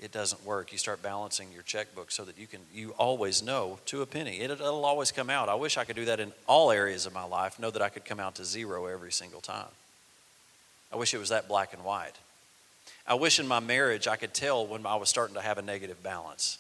It 0.02 0.12
doesn't 0.12 0.46
work. 0.46 0.72
You 0.72 0.78
start 0.78 1.02
balancing 1.02 1.52
your 1.54 1.64
checkbook 1.64 2.12
so 2.12 2.26
that 2.26 2.38
you 2.38 2.48
can 2.48 2.60
you 2.74 2.92
always 2.98 3.42
know 3.42 3.80
to 3.88 4.02
a 4.02 4.06
penny. 4.06 4.40
It, 4.40 4.52
it'll 4.52 4.86
always 4.86 5.12
come 5.12 5.30
out. 5.30 5.48
I 5.48 5.56
wish 5.56 5.78
I 5.78 5.86
could 5.86 5.96
do 5.96 6.06
that 6.06 6.20
in 6.20 6.34
all 6.48 6.72
areas 6.72 7.06
of 7.06 7.14
my 7.14 7.24
life. 7.24 7.60
Know 7.60 7.72
that 7.72 7.82
I 7.82 7.90
could 7.90 8.06
come 8.06 8.20
out 8.20 8.36
to 8.36 8.46
zero 8.46 8.86
every 8.86 9.12
single 9.12 9.42
time. 9.42 9.68
I 10.92 10.98
wish 10.98 11.14
it 11.14 11.18
was 11.18 11.30
that 11.30 11.48
black 11.48 11.74
and 11.74 11.84
white. 11.84 12.14
I 13.08 13.14
wish 13.16 13.40
in 13.40 13.48
my 13.48 13.60
marriage 13.60 14.08
I 14.08 14.16
could 14.16 14.34
tell 14.34 14.66
when 14.66 14.86
I 14.86 14.96
was 14.96 15.10
starting 15.10 15.36
to 15.36 15.42
have 15.42 15.58
a 15.58 15.62
negative 15.62 16.02
balance. 16.04 16.58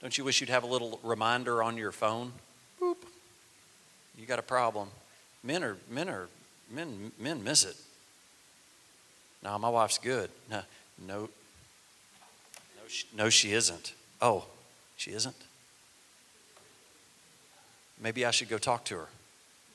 Don't 0.00 0.16
you 0.16 0.24
wish 0.24 0.40
you'd 0.40 0.50
have 0.50 0.62
a 0.62 0.66
little 0.66 0.98
reminder 1.02 1.62
on 1.62 1.76
your 1.76 1.92
phone? 1.92 2.32
Boop. 2.80 2.96
You 4.18 4.26
got 4.26 4.38
a 4.38 4.42
problem. 4.42 4.88
Men 5.42 5.64
are 5.64 5.76
men 5.88 6.08
are 6.08 6.28
men 6.70 7.12
men 7.18 7.42
miss 7.42 7.64
it. 7.64 7.76
No, 9.42 9.58
my 9.58 9.68
wife's 9.68 9.98
good. 9.98 10.30
No, 10.50 10.62
no, 11.06 11.20
no, 11.20 11.28
she, 12.88 13.06
no, 13.16 13.30
she 13.30 13.52
isn't. 13.52 13.94
Oh, 14.20 14.44
she 14.96 15.12
isn't. 15.12 15.36
Maybe 18.02 18.24
I 18.24 18.30
should 18.30 18.48
go 18.48 18.58
talk 18.58 18.84
to 18.86 18.96
her. 18.96 19.08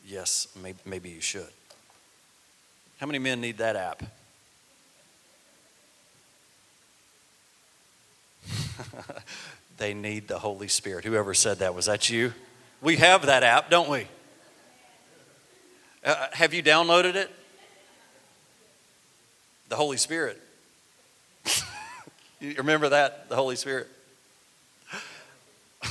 Yes, 0.07 0.48
maybe 0.86 1.10
you 1.10 1.22
should. 1.22 1.50
How 3.00 3.07
many 3.07 3.19
men 3.19 3.41
need 3.41 3.57
that 3.57 3.75
app? 3.75 4.03
they 9.77 9.93
need 9.93 10.27
the 10.27 10.39
Holy 10.39 10.67
Spirit. 10.67 11.05
Whoever 11.05 11.34
said 11.34 11.60
that, 11.60 11.74
was 11.75 11.86
that 11.86 12.10
you? 12.10 12.34
We 12.81 12.98
have 12.98 13.25
that 13.25 13.43
app, 13.43 13.69
don't 13.69 13.89
we? 13.89 14.07
Uh, 16.05 16.27
have 16.33 16.53
you 16.53 16.62
downloaded 16.62 17.15
it? 17.15 17.31
The 19.69 19.75
Holy 19.75 19.97
Spirit. 19.97 20.39
you 22.39 22.53
remember 22.57 22.89
that? 22.89 23.27
The 23.27 23.35
Holy 23.35 23.55
Spirit. 23.55 23.88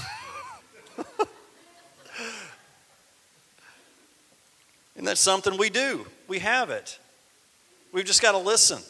and 4.97 5.05
that's 5.05 5.21
something 5.21 5.57
we 5.59 5.69
do. 5.69 6.07
We 6.29 6.39
have 6.39 6.71
it. 6.71 7.01
We've 7.93 8.05
just 8.05 8.23
got 8.23 8.33
to 8.33 8.39
listen. 8.39 8.81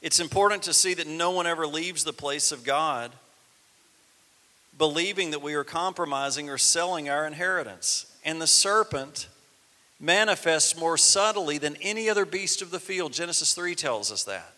It's 0.00 0.18
important 0.18 0.64
to 0.64 0.72
see 0.72 0.94
that 0.94 1.06
no 1.06 1.30
one 1.30 1.46
ever 1.46 1.64
leaves 1.68 2.02
the 2.02 2.12
place 2.12 2.50
of 2.50 2.64
God 2.64 3.12
believing 4.76 5.30
that 5.30 5.42
we 5.42 5.54
are 5.54 5.64
compromising 5.64 6.48
or 6.48 6.58
selling 6.58 7.08
our 7.08 7.26
inheritance. 7.26 8.06
And 8.24 8.40
the 8.40 8.46
serpent 8.46 9.28
manifests 10.00 10.78
more 10.78 10.96
subtly 10.96 11.58
than 11.58 11.76
any 11.80 12.08
other 12.08 12.24
beast 12.24 12.62
of 12.62 12.70
the 12.70 12.80
field. 12.80 13.12
Genesis 13.12 13.54
3 13.54 13.74
tells 13.74 14.10
us 14.10 14.24
that. 14.24 14.52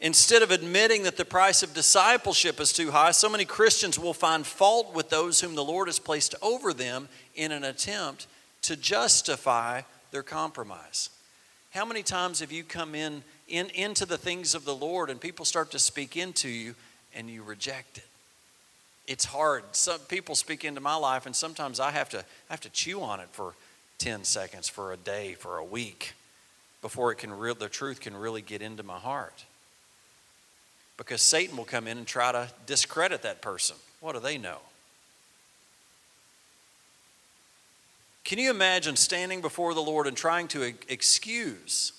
Instead 0.00 0.42
of 0.42 0.50
admitting 0.50 1.04
that 1.04 1.16
the 1.16 1.24
price 1.24 1.62
of 1.62 1.72
discipleship 1.72 2.60
is 2.60 2.72
too 2.72 2.90
high, 2.90 3.10
so 3.10 3.28
many 3.28 3.44
Christians 3.44 3.98
will 3.98 4.12
find 4.12 4.44
fault 4.44 4.94
with 4.94 5.08
those 5.08 5.40
whom 5.40 5.54
the 5.54 5.64
Lord 5.64 5.88
has 5.88 5.98
placed 5.98 6.34
over 6.42 6.72
them 6.72 7.08
in 7.34 7.52
an 7.52 7.64
attempt 7.64 8.26
to 8.62 8.76
justify 8.76 9.82
their 10.10 10.22
compromise. 10.22 11.10
How 11.70 11.84
many 11.84 12.02
times 12.02 12.40
have 12.40 12.52
you 12.52 12.64
come 12.64 12.94
in, 12.94 13.22
in 13.48 13.68
into 13.70 14.04
the 14.04 14.18
things 14.18 14.54
of 14.54 14.64
the 14.64 14.74
Lord 14.74 15.10
and 15.10 15.20
people 15.20 15.44
start 15.44 15.70
to 15.72 15.78
speak 15.78 16.16
into 16.16 16.48
you 16.48 16.74
and 17.14 17.30
you 17.30 17.42
reject 17.42 17.98
it? 17.98 18.06
It's 19.06 19.24
hard. 19.24 19.64
Some 19.72 20.00
people 20.00 20.34
speak 20.34 20.64
into 20.64 20.80
my 20.80 20.94
life 20.94 21.26
and 21.26 21.36
sometimes 21.36 21.80
I 21.80 21.90
have 21.90 22.08
to 22.10 22.18
I 22.20 22.52
have 22.52 22.60
to 22.62 22.70
chew 22.70 23.02
on 23.02 23.20
it 23.20 23.28
for 23.32 23.54
10 23.98 24.24
seconds, 24.24 24.68
for 24.68 24.92
a 24.92 24.96
day, 24.96 25.34
for 25.34 25.58
a 25.58 25.64
week 25.64 26.14
before 26.82 27.12
it 27.12 27.16
can 27.16 27.32
real 27.32 27.54
the 27.54 27.68
truth 27.68 28.00
can 28.00 28.14
really 28.14 28.42
get 28.42 28.60
into 28.60 28.82
my 28.82 28.98
heart. 28.98 29.44
Because 30.96 31.22
Satan 31.22 31.56
will 31.56 31.64
come 31.64 31.86
in 31.86 31.98
and 31.98 32.06
try 32.06 32.30
to 32.30 32.48
discredit 32.66 33.22
that 33.22 33.40
person. 33.40 33.76
What 34.00 34.12
do 34.12 34.20
they 34.20 34.38
know? 34.38 34.58
Can 38.22 38.38
you 38.38 38.50
imagine 38.50 38.96
standing 38.96 39.40
before 39.40 39.74
the 39.74 39.80
Lord 39.80 40.06
and 40.06 40.16
trying 40.16 40.48
to 40.48 40.62
excuse 40.88 41.92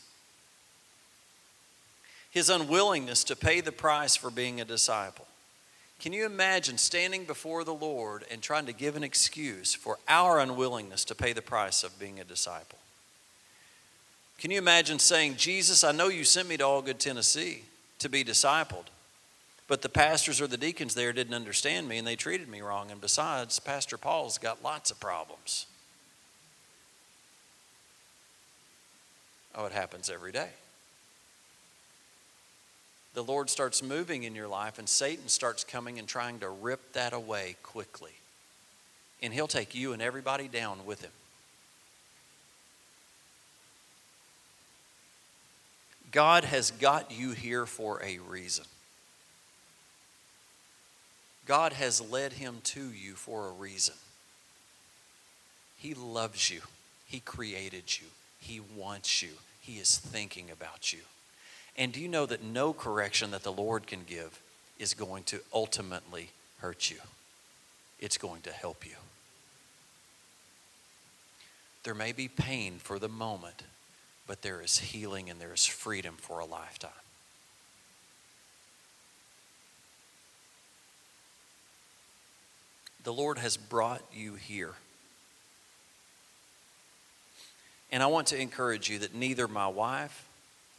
his 2.35 2.49
unwillingness 2.49 3.23
to 3.23 3.35
pay 3.35 3.61
the 3.61 3.71
price 3.71 4.17
for 4.17 4.29
being 4.29 4.59
a 4.59 4.65
disciple? 4.65 5.25
Can 6.01 6.11
you 6.11 6.25
imagine 6.25 6.77
standing 6.77 7.23
before 7.23 7.63
the 7.63 7.73
Lord 7.73 8.25
and 8.29 8.41
trying 8.41 8.65
to 8.65 8.73
give 8.73 8.97
an 8.97 9.05
excuse 9.05 9.73
for 9.73 9.97
our 10.09 10.41
unwillingness 10.41 11.05
to 11.05 11.15
pay 11.15 11.31
the 11.31 11.41
price 11.41 11.81
of 11.81 11.97
being 11.97 12.19
a 12.19 12.25
disciple? 12.25 12.77
Can 14.37 14.51
you 14.51 14.57
imagine 14.57 14.99
saying, 14.99 15.37
Jesus, 15.37 15.85
I 15.85 15.93
know 15.93 16.09
you 16.09 16.25
sent 16.25 16.49
me 16.49 16.57
to 16.57 16.63
Algood 16.65 16.97
Tennessee 16.97 17.63
to 17.99 18.09
be 18.09 18.25
discipled, 18.25 18.87
but 19.69 19.81
the 19.81 19.87
pastors 19.87 20.41
or 20.41 20.47
the 20.47 20.57
deacons 20.57 20.93
there 20.93 21.13
didn't 21.13 21.33
understand 21.33 21.87
me 21.87 21.97
and 21.97 22.05
they 22.05 22.17
treated 22.17 22.49
me 22.49 22.59
wrong. 22.59 22.91
And 22.91 22.99
besides, 22.99 23.59
Pastor 23.59 23.97
Paul's 23.97 24.37
got 24.37 24.61
lots 24.61 24.91
of 24.91 24.99
problems. 24.99 25.67
Oh, 29.55 29.65
it 29.65 29.71
happens 29.71 30.09
every 30.09 30.33
day. 30.33 30.49
The 33.15 33.23
Lord 33.23 33.49
starts 33.49 33.81
moving 33.81 34.23
in 34.23 34.35
your 34.35 34.49
life, 34.49 34.77
and 34.77 34.89
Satan 34.89 35.29
starts 35.29 35.63
coming 35.63 35.97
and 35.99 36.07
trying 36.07 36.39
to 36.39 36.49
rip 36.49 36.93
that 36.93 37.13
away 37.13 37.55
quickly. 37.63 38.11
And 39.23 39.33
he'll 39.33 39.47
take 39.47 39.73
you 39.73 39.93
and 39.93 40.01
everybody 40.01 40.49
down 40.49 40.85
with 40.85 41.01
him. 41.01 41.11
God 46.11 46.43
has 46.43 46.71
got 46.71 47.11
you 47.11 47.31
here 47.31 47.65
for 47.65 48.03
a 48.03 48.19
reason. 48.19 48.65
God 51.45 51.71
has 51.73 52.01
led 52.01 52.33
him 52.33 52.57
to 52.65 52.91
you 52.91 53.13
for 53.13 53.47
a 53.47 53.51
reason. 53.51 53.95
He 55.77 55.93
loves 55.93 56.49
you, 56.49 56.61
He 57.05 57.19
created 57.19 57.99
you, 57.99 58.07
He 58.39 58.59
wants 58.59 59.21
you. 59.21 59.29
He 59.61 59.73
is 59.73 59.97
thinking 59.97 60.51
about 60.51 60.91
you. 60.91 60.99
And 61.77 61.91
do 61.91 61.99
you 61.99 62.07
know 62.07 62.25
that 62.25 62.43
no 62.43 62.73
correction 62.73 63.31
that 63.31 63.43
the 63.43 63.51
Lord 63.51 63.87
can 63.87 64.01
give 64.07 64.39
is 64.79 64.93
going 64.93 65.23
to 65.25 65.41
ultimately 65.53 66.29
hurt 66.59 66.89
you? 66.89 66.97
It's 67.99 68.17
going 68.17 68.41
to 68.43 68.51
help 68.51 68.85
you. 68.85 68.95
There 71.83 71.93
may 71.93 72.11
be 72.11 72.27
pain 72.27 72.79
for 72.79 72.97
the 72.97 73.09
moment, 73.09 73.63
but 74.25 74.41
there 74.41 74.61
is 74.61 74.79
healing 74.79 75.29
and 75.29 75.39
there 75.39 75.53
is 75.53 75.65
freedom 75.65 76.15
for 76.17 76.39
a 76.39 76.45
lifetime. 76.45 76.91
The 83.03 83.13
Lord 83.13 83.37
has 83.37 83.55
brought 83.55 84.01
you 84.11 84.33
here 84.33 84.73
And 87.95 88.03
I 88.03 88.07
want 88.07 88.27
to 88.27 88.37
encourage 88.37 88.89
you 88.89 88.99
that 88.99 89.15
neither 89.15 89.47
my 89.47 89.67
wife, 89.67 90.27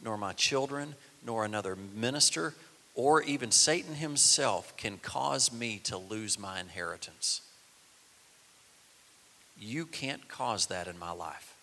nor 0.01 0.17
my 0.17 0.33
children, 0.33 0.95
nor 1.25 1.45
another 1.45 1.75
minister, 1.75 2.53
or 2.95 3.21
even 3.21 3.51
Satan 3.51 3.95
himself 3.95 4.75
can 4.77 4.97
cause 4.97 5.51
me 5.51 5.79
to 5.83 5.97
lose 5.97 6.39
my 6.39 6.59
inheritance. 6.59 7.41
You 9.59 9.85
can't 9.85 10.27
cause 10.27 10.67
that 10.67 10.87
in 10.87 10.97
my 10.97 11.11
life. 11.11 11.53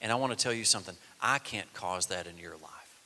And 0.00 0.12
I 0.12 0.16
want 0.16 0.36
to 0.36 0.42
tell 0.42 0.52
you 0.52 0.64
something 0.64 0.94
I 1.20 1.38
can't 1.38 1.72
cause 1.72 2.06
that 2.06 2.26
in 2.26 2.38
your 2.38 2.52
life. 2.52 3.00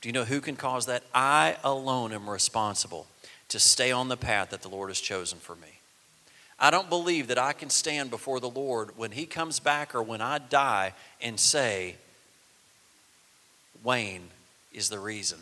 Do 0.00 0.08
you 0.08 0.12
know 0.12 0.24
who 0.24 0.40
can 0.40 0.56
cause 0.56 0.86
that? 0.86 1.02
I 1.14 1.56
alone 1.64 2.12
am 2.12 2.30
responsible 2.30 3.06
to 3.48 3.58
stay 3.58 3.90
on 3.90 4.08
the 4.08 4.16
path 4.16 4.50
that 4.50 4.62
the 4.62 4.68
Lord 4.68 4.90
has 4.90 5.00
chosen 5.00 5.38
for 5.38 5.56
me. 5.56 5.80
I 6.58 6.70
don't 6.70 6.88
believe 6.88 7.26
that 7.28 7.38
I 7.38 7.52
can 7.52 7.70
stand 7.70 8.10
before 8.10 8.40
the 8.40 8.48
Lord 8.48 8.96
when 8.96 9.12
He 9.12 9.26
comes 9.26 9.60
back 9.60 9.94
or 9.94 10.02
when 10.02 10.20
I 10.20 10.38
die 10.38 10.94
and 11.20 11.38
say, 11.38 11.96
Wayne, 13.82 14.28
is 14.72 14.88
the 14.88 14.98
reason. 14.98 15.38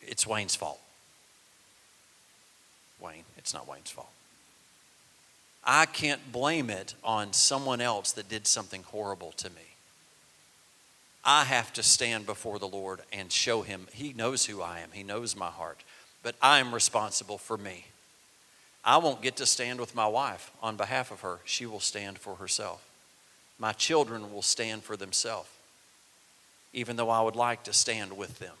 It's 0.00 0.26
Wayne's 0.26 0.56
fault. 0.56 0.80
Wayne, 3.00 3.24
it's 3.36 3.52
not 3.52 3.68
Wayne's 3.68 3.90
fault. 3.90 4.08
I 5.62 5.86
can't 5.86 6.32
blame 6.32 6.70
it 6.70 6.94
on 7.04 7.32
someone 7.32 7.80
else 7.80 8.12
that 8.12 8.28
did 8.28 8.46
something 8.46 8.84
horrible 8.84 9.32
to 9.32 9.50
me. 9.50 9.62
I 11.24 11.44
have 11.44 11.72
to 11.72 11.82
stand 11.82 12.24
before 12.24 12.60
the 12.60 12.68
Lord 12.68 13.00
and 13.12 13.32
show 13.32 13.62
him. 13.62 13.88
He 13.92 14.12
knows 14.12 14.46
who 14.46 14.62
I 14.62 14.78
am, 14.78 14.90
He 14.92 15.02
knows 15.02 15.36
my 15.36 15.50
heart, 15.50 15.82
but 16.22 16.36
I 16.40 16.60
am 16.60 16.72
responsible 16.72 17.36
for 17.36 17.58
me. 17.58 17.86
I 18.84 18.98
won't 18.98 19.22
get 19.22 19.36
to 19.36 19.46
stand 19.46 19.80
with 19.80 19.96
my 19.96 20.06
wife 20.06 20.52
on 20.62 20.76
behalf 20.76 21.10
of 21.10 21.22
her. 21.22 21.40
She 21.44 21.66
will 21.66 21.80
stand 21.80 22.20
for 22.20 22.36
herself. 22.36 22.88
My 23.58 23.72
children 23.72 24.32
will 24.32 24.42
stand 24.42 24.84
for 24.84 24.96
themselves, 24.96 25.48
even 26.76 26.96
though 26.96 27.08
I 27.08 27.22
would 27.22 27.34
like 27.34 27.64
to 27.64 27.72
stand 27.72 28.16
with 28.16 28.38
them. 28.38 28.52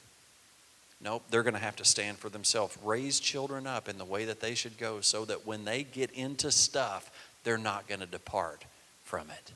Nope, 1.02 1.22
they're 1.30 1.42
going 1.42 1.54
to 1.54 1.60
have 1.60 1.76
to 1.76 1.84
stand 1.84 2.16
for 2.16 2.30
themselves. 2.30 2.76
Raise 2.82 3.20
children 3.20 3.66
up 3.66 3.88
in 3.90 3.98
the 3.98 4.04
way 4.06 4.24
that 4.24 4.40
they 4.40 4.54
should 4.54 4.78
go 4.78 5.02
so 5.02 5.26
that 5.26 5.46
when 5.46 5.66
they 5.66 5.82
get 5.82 6.10
into 6.12 6.50
stuff, 6.50 7.10
they're 7.44 7.58
not 7.58 7.86
going 7.86 8.00
to 8.00 8.06
depart 8.06 8.64
from 9.04 9.28
it. 9.30 9.52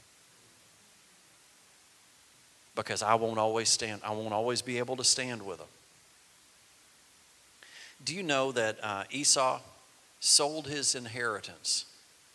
Because 2.77 3.03
I 3.03 3.15
won't 3.15 3.39
always 3.39 3.71
stand, 3.71 4.03
I 4.05 4.13
won't 4.13 4.35
always 4.35 4.61
be 4.61 4.77
able 4.77 4.97
to 4.97 5.05
stand 5.05 5.45
with 5.45 5.59
them. 5.59 5.67
Do 8.05 8.15
you 8.15 8.23
know 8.23 8.53
that 8.53 8.79
uh, 8.83 9.05
Esau 9.11 9.61
sold 10.21 10.67
his 10.67 10.95
inheritance 10.95 11.87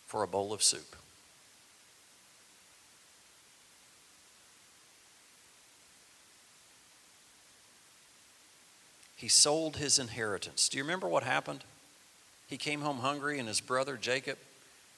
for 0.06 0.24
a 0.24 0.28
bowl 0.28 0.52
of 0.52 0.62
soup? 0.62 0.96
He 9.16 9.28
sold 9.28 9.78
his 9.78 9.98
inheritance. 9.98 10.68
Do 10.68 10.76
you 10.76 10.84
remember 10.84 11.08
what 11.08 11.22
happened? 11.22 11.64
He 12.46 12.58
came 12.58 12.82
home 12.82 12.98
hungry, 12.98 13.38
and 13.38 13.48
his 13.48 13.60
brother 13.60 13.96
Jacob 13.96 14.38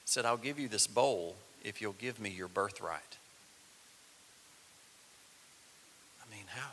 said, 0.05 0.25
I'll 0.25 0.37
give 0.37 0.59
you 0.59 0.67
this 0.67 0.87
bowl 0.87 1.35
if 1.63 1.81
you'll 1.81 1.93
give 1.93 2.19
me 2.19 2.29
your 2.29 2.47
birthright. 2.47 3.17
I 6.21 6.35
mean, 6.35 6.45
how? 6.47 6.69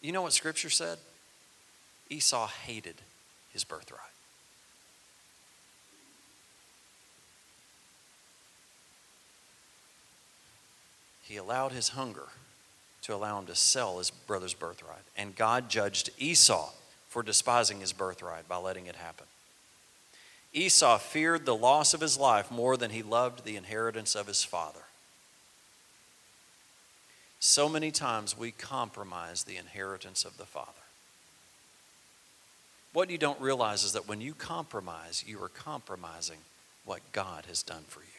You 0.00 0.12
know 0.12 0.22
what 0.22 0.32
Scripture 0.32 0.70
said? 0.70 0.98
Esau 2.08 2.46
hated 2.46 2.94
his 3.52 3.64
birthright. 3.64 4.00
He 11.22 11.36
allowed 11.36 11.72
his 11.72 11.88
hunger 11.88 12.28
to 13.06 13.14
allow 13.14 13.38
him 13.38 13.46
to 13.46 13.54
sell 13.54 13.98
his 13.98 14.10
brother's 14.10 14.54
birthright. 14.54 15.02
And 15.16 15.36
God 15.36 15.68
judged 15.68 16.10
Esau 16.18 16.70
for 17.08 17.22
despising 17.22 17.80
his 17.80 17.92
birthright 17.92 18.48
by 18.48 18.56
letting 18.56 18.86
it 18.86 18.96
happen. 18.96 19.26
Esau 20.52 20.98
feared 20.98 21.46
the 21.46 21.56
loss 21.56 21.94
of 21.94 22.00
his 22.00 22.18
life 22.18 22.50
more 22.50 22.76
than 22.76 22.90
he 22.90 23.02
loved 23.02 23.44
the 23.44 23.56
inheritance 23.56 24.14
of 24.14 24.26
his 24.26 24.42
father. 24.42 24.80
So 27.38 27.68
many 27.68 27.92
times 27.92 28.36
we 28.36 28.50
compromise 28.50 29.44
the 29.44 29.56
inheritance 29.56 30.24
of 30.24 30.36
the 30.36 30.46
Father. 30.46 30.72
What 32.92 33.10
you 33.10 33.18
don't 33.18 33.40
realize 33.40 33.84
is 33.84 33.92
that 33.92 34.08
when 34.08 34.20
you 34.20 34.34
compromise, 34.34 35.22
you 35.26 35.40
are 35.42 35.50
compromising 35.50 36.38
what 36.84 37.00
God 37.12 37.44
has 37.46 37.62
done 37.62 37.84
for 37.86 38.00
you. 38.00 38.15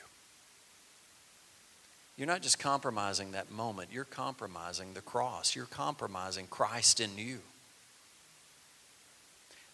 You're 2.18 2.28
not 2.28 2.42
just 2.42 2.58
compromising 2.58 3.32
that 3.34 3.52
moment, 3.52 3.90
you're 3.92 4.04
compromising 4.04 4.94
the 4.94 5.02
cross. 5.02 5.56
You're 5.56 5.66
compromising 5.66 6.48
Christ 6.48 7.00
in 7.00 7.16
you. 7.18 7.40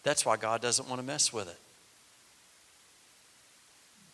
That's 0.02 0.26
why 0.26 0.36
God 0.36 0.60
doesn't 0.60 0.86
want 0.86 1.00
to 1.00 1.06
mess 1.06 1.32
with 1.32 1.48
it. 1.48 1.58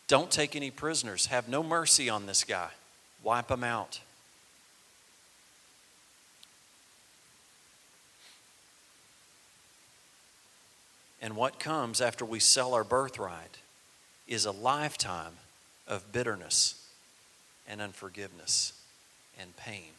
Don't 0.06 0.30
take 0.30 0.54
any 0.54 0.70
prisoners. 0.70 1.26
Have 1.26 1.48
no 1.48 1.62
mercy 1.62 2.08
on 2.08 2.26
this 2.26 2.44
guy. 2.44 2.70
Wipe 3.22 3.50
him 3.50 3.64
out. 3.64 4.00
And 11.22 11.36
what 11.36 11.58
comes 11.58 12.00
after 12.00 12.24
we 12.24 12.40
sell 12.40 12.74
our 12.74 12.84
birthright 12.84 13.58
is 14.26 14.46
a 14.46 14.52
lifetime 14.52 15.34
of 15.86 16.12
bitterness 16.12 16.79
and 17.70 17.80
unforgiveness 17.80 18.72
and 19.40 19.56
pain. 19.56 19.92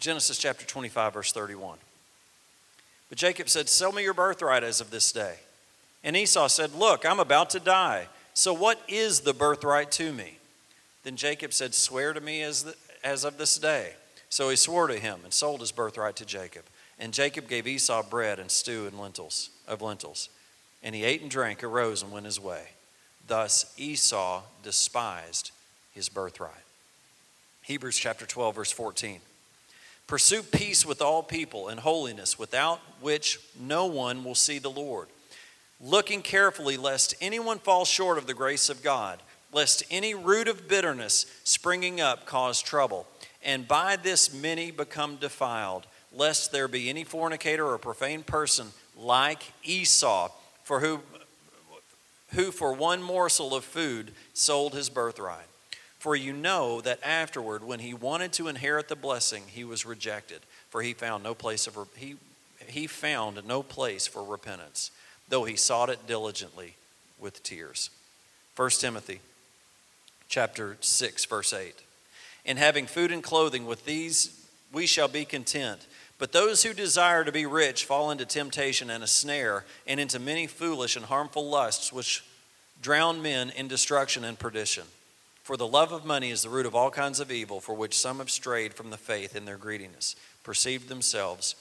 Genesis 0.00 0.38
chapter 0.38 0.66
25, 0.66 1.12
verse 1.12 1.32
31. 1.32 1.78
But 3.08 3.18
Jacob 3.18 3.48
said, 3.48 3.68
Sell 3.68 3.92
me 3.92 4.02
your 4.02 4.14
birthright 4.14 4.64
as 4.64 4.80
of 4.80 4.90
this 4.90 5.12
day. 5.12 5.36
And 6.02 6.16
Esau 6.16 6.48
said, 6.48 6.74
Look, 6.74 7.06
I'm 7.06 7.20
about 7.20 7.50
to 7.50 7.60
die. 7.60 8.08
So 8.32 8.52
what 8.52 8.80
is 8.88 9.20
the 9.20 9.34
birthright 9.34 9.92
to 9.92 10.12
me? 10.12 10.38
Then 11.04 11.16
Jacob 11.16 11.52
said, 11.52 11.74
Swear 11.74 12.12
to 12.12 12.20
me 12.20 12.42
as, 12.42 12.64
the, 12.64 12.74
as 13.04 13.24
of 13.24 13.36
this 13.38 13.56
day. 13.58 13.92
So 14.30 14.48
he 14.48 14.56
swore 14.56 14.88
to 14.88 14.98
him 14.98 15.20
and 15.22 15.32
sold 15.32 15.60
his 15.60 15.70
birthright 15.70 16.16
to 16.16 16.24
Jacob. 16.24 16.64
And 16.98 17.12
Jacob 17.12 17.48
gave 17.48 17.66
Esau 17.66 18.02
bread 18.02 18.38
and 18.38 18.50
stew 18.50 18.86
and 18.86 18.98
lentils 18.98 19.50
of 19.68 19.82
lentils. 19.82 20.28
And 20.82 20.94
he 20.94 21.04
ate 21.04 21.22
and 21.22 21.30
drank, 21.30 21.62
arose, 21.62 22.02
and 22.02 22.10
went 22.10 22.26
his 22.26 22.40
way. 22.40 22.68
Thus 23.26 23.72
Esau 23.76 24.42
despised 24.62 25.50
his 25.94 26.08
birthright. 26.08 26.52
Hebrews 27.62 27.96
chapter 27.96 28.26
12, 28.26 28.54
verse 28.54 28.72
14. 28.72 29.20
Pursue 30.06 30.42
peace 30.42 30.84
with 30.84 31.00
all 31.00 31.22
people 31.22 31.68
and 31.68 31.80
holiness, 31.80 32.38
without 32.38 32.80
which 33.00 33.40
no 33.58 33.86
one 33.86 34.22
will 34.22 34.34
see 34.34 34.58
the 34.58 34.70
Lord. 34.70 35.08
Looking 35.80 36.20
carefully, 36.20 36.76
lest 36.76 37.14
anyone 37.20 37.58
fall 37.58 37.84
short 37.86 38.18
of 38.18 38.26
the 38.26 38.34
grace 38.34 38.68
of 38.68 38.82
God, 38.82 39.20
lest 39.52 39.82
any 39.90 40.14
root 40.14 40.46
of 40.46 40.68
bitterness 40.68 41.24
springing 41.44 42.00
up 42.00 42.26
cause 42.26 42.60
trouble, 42.60 43.06
and 43.42 43.66
by 43.66 43.96
this 43.96 44.32
many 44.34 44.70
become 44.70 45.16
defiled, 45.16 45.86
lest 46.12 46.52
there 46.52 46.68
be 46.68 46.90
any 46.90 47.04
fornicator 47.04 47.66
or 47.66 47.78
profane 47.78 48.22
person 48.22 48.68
like 48.96 49.52
Esau, 49.62 50.30
for 50.62 50.80
whom 50.80 51.00
who 52.34 52.50
for 52.50 52.72
one 52.72 53.02
morsel 53.02 53.54
of 53.54 53.64
food 53.64 54.12
sold 54.32 54.74
his 54.74 54.88
birthright. 54.90 55.46
For 55.98 56.14
you 56.14 56.32
know 56.32 56.80
that 56.82 57.00
afterward, 57.02 57.64
when 57.64 57.80
he 57.80 57.94
wanted 57.94 58.32
to 58.34 58.48
inherit 58.48 58.88
the 58.88 58.96
blessing, 58.96 59.44
he 59.46 59.64
was 59.64 59.86
rejected, 59.86 60.40
for 60.68 60.82
he 60.82 60.92
found 60.92 61.24
no 61.24 61.34
place 61.34 61.66
of 61.66 61.78
he, 61.96 62.16
he 62.66 62.86
found 62.86 63.42
no 63.46 63.62
place 63.62 64.06
for 64.06 64.22
repentance, 64.22 64.90
though 65.28 65.44
he 65.44 65.56
sought 65.56 65.88
it 65.88 66.06
diligently 66.06 66.74
with 67.18 67.42
tears. 67.42 67.88
1 68.56 68.70
Timothy 68.70 69.20
chapter 70.28 70.76
6, 70.80 71.24
verse 71.24 71.52
8. 71.52 71.74
In 72.44 72.58
having 72.58 72.86
food 72.86 73.10
and 73.10 73.22
clothing, 73.22 73.64
with 73.64 73.86
these 73.86 74.46
we 74.72 74.86
shall 74.86 75.08
be 75.08 75.24
content. 75.24 75.86
But 76.18 76.32
those 76.32 76.62
who 76.62 76.72
desire 76.72 77.24
to 77.24 77.32
be 77.32 77.46
rich 77.46 77.84
fall 77.84 78.10
into 78.10 78.24
temptation 78.24 78.88
and 78.88 79.02
a 79.02 79.08
snare, 79.08 79.64
and 79.86 79.98
into 79.98 80.18
many 80.18 80.46
foolish 80.46 80.96
and 80.96 81.06
harmful 81.06 81.48
lusts, 81.48 81.92
which 81.92 82.24
drown 82.80 83.20
men 83.20 83.50
in 83.50 83.66
destruction 83.68 84.24
and 84.24 84.38
perdition. 84.38 84.84
For 85.42 85.56
the 85.56 85.66
love 85.66 85.92
of 85.92 86.04
money 86.04 86.30
is 86.30 86.42
the 86.42 86.48
root 86.48 86.66
of 86.66 86.74
all 86.74 86.90
kinds 86.90 87.20
of 87.20 87.32
evil, 87.32 87.60
for 87.60 87.74
which 87.74 87.98
some 87.98 88.18
have 88.18 88.30
strayed 88.30 88.74
from 88.74 88.90
the 88.90 88.96
faith 88.96 89.34
in 89.36 89.44
their 89.44 89.58
greediness, 89.58 90.16
perceived 90.42 90.88
themselves 90.88 91.56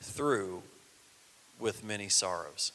through 0.00 0.62
with 1.58 1.84
many 1.84 2.08
sorrows. 2.08 2.72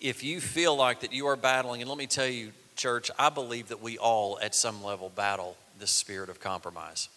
If 0.00 0.24
you 0.24 0.40
feel 0.40 0.74
like 0.74 1.00
that 1.00 1.12
you 1.12 1.28
are 1.28 1.36
battling, 1.36 1.80
and 1.80 1.88
let 1.88 1.98
me 1.98 2.08
tell 2.08 2.26
you, 2.26 2.52
church, 2.74 3.10
I 3.18 3.28
believe 3.28 3.68
that 3.68 3.80
we 3.80 3.96
all 3.96 4.38
at 4.42 4.54
some 4.54 4.82
level 4.82 5.08
battle 5.08 5.56
this 5.78 5.92
spirit 5.92 6.28
of 6.28 6.40
compromise 6.40 7.08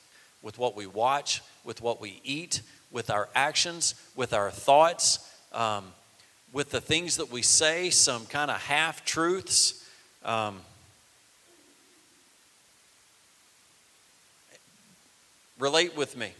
with 0.45 0.59
what 0.59 0.75
we 0.75 0.85
watch, 0.85 1.41
with 1.63 1.81
what 1.81 1.99
we 1.99 2.21
eat, 2.23 2.61
with 2.91 3.09
our 3.09 3.27
actions, 3.33 3.95
with 4.15 4.31
our 4.31 4.51
thoughts, 4.51 5.27
um, 5.51 5.85
with 6.53 6.69
the 6.69 6.79
things 6.79 7.17
that 7.17 7.31
we 7.31 7.41
say, 7.41 7.89
some 7.89 8.27
kind 8.27 8.51
of 8.51 8.61
half 8.61 9.03
truths. 9.03 9.83
Um, 10.23 10.61
relate 15.57 15.97
with 15.97 16.15
me. 16.15 16.31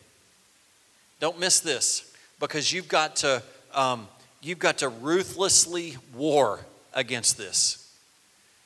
Don't 1.20 1.40
miss 1.40 1.60
this 1.60 2.16
because 2.40 2.72
you've 2.72 2.88
got 2.88 3.16
to 3.18 3.42
um, 3.74 4.08
you've 4.40 4.60
got 4.60 4.78
to 4.78 4.90
ruthlessly 4.90 5.98
war 6.14 6.60
against 6.94 7.40
this. 7.40 7.92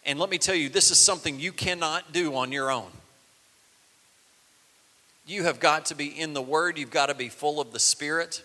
And 0.06 0.20
let 0.20 0.30
me 0.30 0.38
tell 0.38 0.56
you, 0.56 0.68
this 0.68 0.92
is 0.92 1.00
something 1.00 1.40
you 1.40 1.54
cannot 1.54 2.12
do 2.12 2.36
on 2.36 2.52
your 2.52 2.70
own. 2.70 2.92
You 5.30 5.44
have 5.44 5.60
got 5.60 5.86
to 5.86 5.96
be 5.96 6.08
in 6.08 6.34
the 6.34 6.42
Word, 6.42 6.80
you've 6.80 6.90
got 6.90 7.06
to 7.06 7.14
be 7.14 7.30
full 7.30 7.62
of 7.62 7.72
the 7.72 7.78
Spirit. 7.78 8.44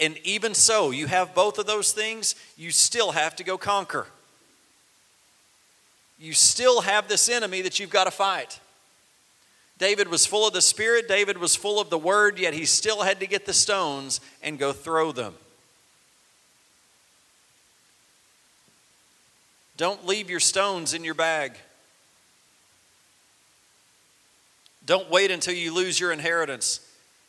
And 0.00 0.18
even 0.24 0.52
so, 0.52 0.90
you 0.90 1.06
have 1.06 1.32
both 1.32 1.60
of 1.60 1.66
those 1.66 1.92
things, 1.92 2.34
you 2.56 2.72
still 2.72 3.12
have 3.12 3.36
to 3.36 3.44
go 3.44 3.56
conquer. 3.56 4.08
You 6.18 6.32
still 6.32 6.80
have 6.80 7.06
this 7.06 7.28
enemy 7.28 7.62
that 7.62 7.78
you've 7.78 7.88
got 7.88 8.04
to 8.04 8.10
fight. 8.10 8.58
David 9.78 10.08
was 10.08 10.26
full 10.26 10.44
of 10.44 10.54
the 10.54 10.60
Spirit, 10.60 11.06
David 11.06 11.38
was 11.38 11.54
full 11.54 11.80
of 11.80 11.88
the 11.88 11.98
Word, 11.98 12.40
yet 12.40 12.52
he 12.52 12.64
still 12.64 13.02
had 13.02 13.20
to 13.20 13.26
get 13.28 13.46
the 13.46 13.52
stones 13.52 14.20
and 14.42 14.58
go 14.58 14.72
throw 14.72 15.12
them. 15.12 15.34
Don't 19.76 20.04
leave 20.04 20.28
your 20.28 20.40
stones 20.40 20.94
in 20.94 21.04
your 21.04 21.14
bag. 21.14 21.52
Don't 24.88 25.10
wait 25.10 25.30
until 25.30 25.52
you 25.52 25.74
lose 25.74 26.00
your 26.00 26.12
inheritance, 26.12 26.80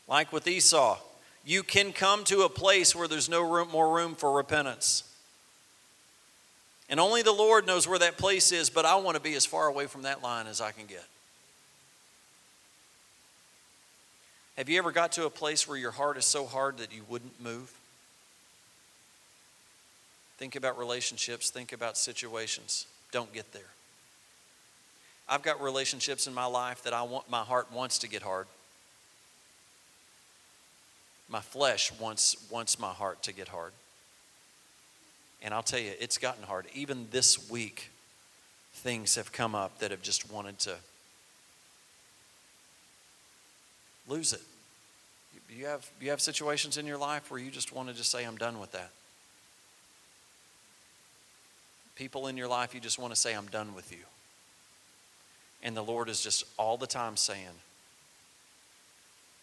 like 0.08 0.32
with 0.32 0.48
Esau. 0.48 0.98
You 1.44 1.62
can 1.62 1.92
come 1.92 2.24
to 2.24 2.44
a 2.44 2.48
place 2.48 2.96
where 2.96 3.06
there's 3.06 3.28
no 3.28 3.42
room, 3.42 3.68
more 3.68 3.94
room 3.94 4.14
for 4.14 4.32
repentance. 4.32 5.04
And 6.88 6.98
only 6.98 7.20
the 7.20 7.32
Lord 7.32 7.66
knows 7.66 7.86
where 7.86 7.98
that 7.98 8.16
place 8.16 8.50
is, 8.50 8.70
but 8.70 8.86
I 8.86 8.94
want 8.96 9.16
to 9.16 9.22
be 9.22 9.34
as 9.34 9.44
far 9.44 9.66
away 9.66 9.86
from 9.86 10.02
that 10.02 10.22
line 10.22 10.46
as 10.46 10.62
I 10.62 10.72
can 10.72 10.86
get. 10.86 11.04
Have 14.56 14.70
you 14.70 14.78
ever 14.78 14.90
got 14.90 15.12
to 15.12 15.26
a 15.26 15.30
place 15.30 15.68
where 15.68 15.76
your 15.76 15.90
heart 15.90 16.16
is 16.16 16.24
so 16.24 16.46
hard 16.46 16.78
that 16.78 16.94
you 16.94 17.02
wouldn't 17.10 17.42
move? 17.42 17.70
Think 20.38 20.56
about 20.56 20.78
relationships, 20.78 21.50
think 21.50 21.74
about 21.74 21.98
situations. 21.98 22.86
Don't 23.12 23.30
get 23.34 23.52
there. 23.52 23.68
I've 25.30 25.42
got 25.42 25.62
relationships 25.62 26.26
in 26.26 26.34
my 26.34 26.46
life 26.46 26.82
that 26.82 26.92
I 26.92 27.02
want 27.02 27.30
my 27.30 27.42
heart 27.42 27.72
wants 27.72 27.98
to 28.00 28.08
get 28.08 28.20
hard. 28.20 28.48
My 31.28 31.40
flesh 31.40 31.92
wants 32.00 32.36
wants 32.50 32.78
my 32.80 32.90
heart 32.90 33.22
to 33.22 33.32
get 33.32 33.48
hard. 33.48 33.72
And 35.42 35.54
I'll 35.54 35.62
tell 35.62 35.78
you, 35.78 35.92
it's 35.98 36.18
gotten 36.18 36.42
hard. 36.42 36.66
Even 36.74 37.06
this 37.12 37.48
week, 37.48 37.90
things 38.72 39.14
have 39.14 39.32
come 39.32 39.54
up 39.54 39.78
that 39.78 39.90
have 39.90 40.02
just 40.02 40.30
wanted 40.30 40.58
to 40.60 40.76
lose 44.08 44.32
it. 44.32 44.42
You 45.56 45.66
have, 45.66 45.88
you 46.00 46.10
have 46.10 46.20
situations 46.20 46.76
in 46.76 46.86
your 46.86 46.98
life 46.98 47.30
where 47.30 47.40
you 47.40 47.50
just 47.50 47.72
want 47.72 47.88
to 47.88 47.94
just 47.94 48.10
say, 48.10 48.24
I'm 48.24 48.36
done 48.36 48.60
with 48.60 48.72
that. 48.72 48.90
People 51.96 52.28
in 52.28 52.36
your 52.36 52.48
life, 52.48 52.74
you 52.74 52.80
just 52.80 52.98
want 52.98 53.12
to 53.12 53.18
say, 53.18 53.34
I'm 53.34 53.48
done 53.48 53.74
with 53.74 53.90
you. 53.90 53.98
And 55.62 55.76
the 55.76 55.82
Lord 55.82 56.08
is 56.08 56.22
just 56.22 56.44
all 56.56 56.76
the 56.76 56.86
time 56.86 57.16
saying, 57.16 57.46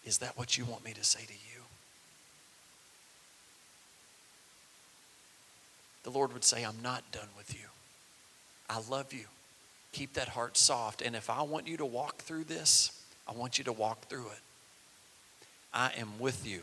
Is 0.04 0.18
that 0.18 0.36
what 0.36 0.58
you 0.58 0.64
want 0.64 0.84
me 0.84 0.92
to 0.92 1.04
say 1.04 1.24
to 1.24 1.32
you? 1.32 1.62
The 6.04 6.10
Lord 6.10 6.32
would 6.32 6.44
say, 6.44 6.64
I'm 6.64 6.82
not 6.82 7.10
done 7.12 7.28
with 7.36 7.54
you. 7.54 7.68
I 8.70 8.80
love 8.90 9.12
you. 9.12 9.24
Keep 9.92 10.14
that 10.14 10.28
heart 10.28 10.56
soft. 10.56 11.02
And 11.02 11.14
if 11.14 11.30
I 11.30 11.42
want 11.42 11.66
you 11.66 11.76
to 11.78 11.86
walk 11.86 12.18
through 12.18 12.44
this, 12.44 12.92
I 13.26 13.32
want 13.32 13.58
you 13.58 13.64
to 13.64 13.72
walk 13.72 14.06
through 14.08 14.26
it. 14.26 14.40
I 15.72 15.90
am 15.98 16.18
with 16.18 16.46
you. 16.46 16.62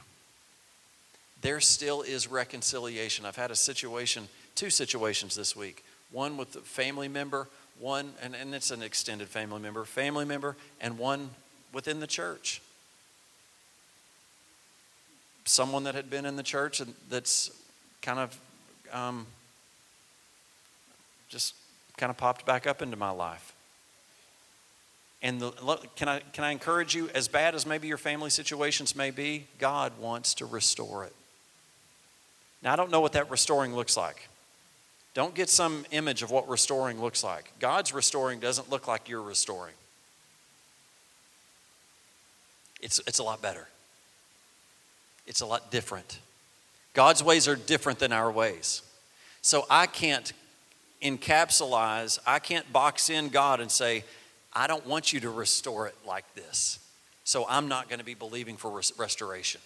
There 1.41 1.59
still 1.59 2.01
is 2.01 2.27
reconciliation. 2.27 3.25
I've 3.25 3.35
had 3.35 3.51
a 3.51 3.55
situation, 3.55 4.27
two 4.55 4.69
situations 4.69 5.35
this 5.35 5.55
week. 5.55 5.83
One 6.11 6.37
with 6.37 6.55
a 6.55 6.61
family 6.61 7.07
member, 7.07 7.47
one, 7.79 8.13
and, 8.21 8.35
and 8.35 8.53
it's 8.55 8.71
an 8.71 8.81
extended 8.81 9.27
family 9.27 9.59
member, 9.59 9.85
family 9.85 10.25
member, 10.25 10.55
and 10.79 10.97
one 10.97 11.29
within 11.73 11.99
the 11.99 12.07
church. 12.07 12.61
Someone 15.45 15.83
that 15.83 15.95
had 15.95 16.09
been 16.09 16.25
in 16.25 16.35
the 16.35 16.43
church 16.43 16.79
and 16.79 16.93
that's 17.09 17.51
kind 18.01 18.19
of 18.19 18.39
um, 18.91 19.27
just 21.29 21.53
kind 21.97 22.09
of 22.09 22.17
popped 22.17 22.45
back 22.45 22.65
up 22.65 22.81
into 22.81 22.97
my 22.97 23.11
life. 23.11 23.53
And 25.21 25.39
the, 25.39 25.51
can, 25.95 26.07
I, 26.07 26.19
can 26.33 26.43
I 26.43 26.51
encourage 26.51 26.93
you, 26.93 27.09
as 27.15 27.27
bad 27.27 27.55
as 27.55 27.65
maybe 27.65 27.87
your 27.87 27.97
family 27.97 28.29
situations 28.29 28.95
may 28.95 29.11
be, 29.11 29.47
God 29.59 29.93
wants 29.99 30.35
to 30.35 30.45
restore 30.45 31.03
it. 31.03 31.13
Now, 32.61 32.73
I 32.73 32.75
don't 32.75 32.91
know 32.91 33.01
what 33.01 33.13
that 33.13 33.29
restoring 33.31 33.75
looks 33.75 33.97
like. 33.97 34.29
Don't 35.15 35.33
get 35.33 35.49
some 35.49 35.85
image 35.91 36.21
of 36.21 36.29
what 36.29 36.47
restoring 36.47 37.01
looks 37.01 37.23
like. 37.23 37.51
God's 37.59 37.93
restoring 37.93 38.39
doesn't 38.39 38.69
look 38.69 38.87
like 38.87 39.09
you're 39.09 39.21
restoring, 39.21 39.73
it's, 42.81 43.01
it's 43.07 43.17
a 43.17 43.23
lot 43.23 43.41
better, 43.41 43.67
it's 45.25 45.41
a 45.41 45.45
lot 45.47 45.71
different. 45.71 46.19
God's 46.93 47.23
ways 47.23 47.47
are 47.47 47.55
different 47.55 47.99
than 47.99 48.13
our 48.13 48.31
ways. 48.31 48.81
So 49.41 49.65
I 49.69 49.85
can't 49.85 50.31
encapsulize, 51.01 52.19
I 52.25 52.39
can't 52.39 52.71
box 52.71 53.09
in 53.09 53.29
God 53.29 53.59
and 53.59 53.69
say, 53.69 54.03
I 54.53 54.67
don't 54.67 54.85
want 54.85 55.11
you 55.11 55.19
to 55.21 55.29
restore 55.29 55.87
it 55.87 55.95
like 56.07 56.23
this. 56.35 56.79
So 57.25 57.45
I'm 57.49 57.67
not 57.67 57.89
going 57.89 57.99
to 57.99 58.05
be 58.05 58.13
believing 58.13 58.55
for 58.55 58.71
res- 58.71 58.93
restoration. 58.97 59.59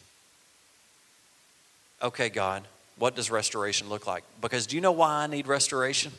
Okay, 2.01 2.29
God, 2.29 2.63
what 2.99 3.15
does 3.15 3.31
restoration 3.31 3.89
look 3.89 4.05
like? 4.05 4.23
Because 4.41 4.67
do 4.67 4.75
you 4.75 4.81
know 4.81 4.91
why 4.91 5.23
I 5.23 5.27
need 5.27 5.47
restoration? 5.47 6.11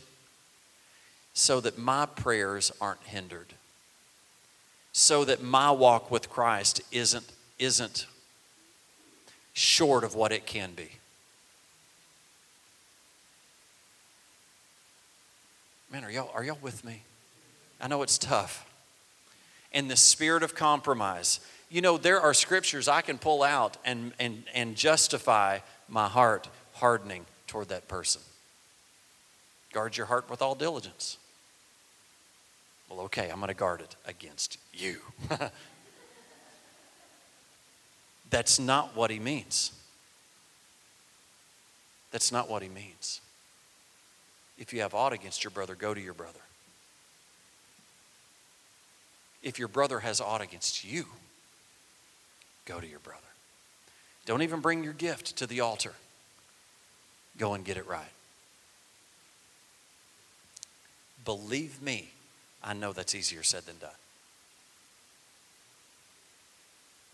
So 1.35 1.61
that 1.61 1.79
my 1.79 2.07
prayers 2.07 2.73
aren't 2.81 3.03
hindered. 3.05 3.53
So 4.93 5.25
that 5.27 5.43
my 5.43 5.71
walk 5.71 6.11
with 6.11 6.29
Christ 6.31 6.81
isn't, 6.90 7.31
isn't 7.59 8.07
short 9.53 10.03
of 10.03 10.14
what 10.14 10.33
it 10.33 10.47
can 10.47 10.73
be. 10.73 10.90
Man, 15.93 16.05
are 16.05 16.11
y'all, 16.11 16.31
are 16.35 16.43
y'all 16.43 16.59
with 16.62 16.85
me? 16.85 17.03
I 17.81 17.88
know 17.88 18.03
it's 18.03 18.19
tough. 18.19 18.66
And 19.73 19.90
the 19.90 19.97
spirit 19.97 20.43
of 20.43 20.55
compromise. 20.55 21.40
You 21.69 21.83
know, 21.83 21.99
there 21.99 22.21
are 22.21 22.35
scriptures 22.35 22.88
I 22.88 23.03
can 23.03 23.19
pull 23.19 23.43
out 23.43 23.77
and, 23.85 24.12
and, 24.19 24.45
and 24.55 24.77
justify 24.77 25.59
my 25.88 26.09
heart 26.09 26.49
hardening 26.81 27.27
toward 27.47 27.69
that 27.69 27.88
person. 27.88 28.21
Guard 29.73 29.97
your 29.97 30.07
heart 30.07 30.29
with 30.29 30.43
all 30.43 30.55
diligence. 30.55 31.16
Well, 32.88 33.01
okay, 33.03 33.29
I'm 33.31 33.38
going 33.38 33.49
to 33.49 33.55
guard 33.55 33.81
it 33.81 33.95
against 34.07 34.59
you. 34.73 34.99
That's 38.31 38.59
not 38.59 38.97
what 38.97 39.11
he 39.11 39.19
means. 39.19 39.73
That's 42.11 42.33
not 42.33 42.51
what 42.51 42.62
he 42.62 42.69
means. 42.69 43.21
If 44.59 44.73
you 44.73 44.81
have 44.81 44.95
aught 44.95 45.12
against 45.12 45.45
your 45.45 45.53
brother, 45.53 45.75
go 45.77 45.95
to 45.95 46.01
your 46.01 46.14
brother 46.14 46.40
if 49.43 49.59
your 49.59 49.69
brother 49.69 50.01
has 50.01 50.21
aught 50.21 50.40
against 50.40 50.85
you, 50.85 51.07
go 52.66 52.81
to 52.81 52.87
your 52.87 52.99
brother. 52.99 53.21
Don't 54.27 54.43
even 54.43 54.61
bring 54.61 54.85
your 54.85 54.93
gift 54.93 55.37
to 55.37 55.47
the 55.47 55.61
altar. 55.61 55.95
Go 57.40 57.55
and 57.55 57.64
get 57.64 57.79
it 57.79 57.88
right. 57.88 58.05
Believe 61.24 61.81
me, 61.81 62.11
I 62.62 62.74
know 62.74 62.92
that's 62.92 63.14
easier 63.14 63.42
said 63.42 63.64
than 63.64 63.79
done. 63.79 63.90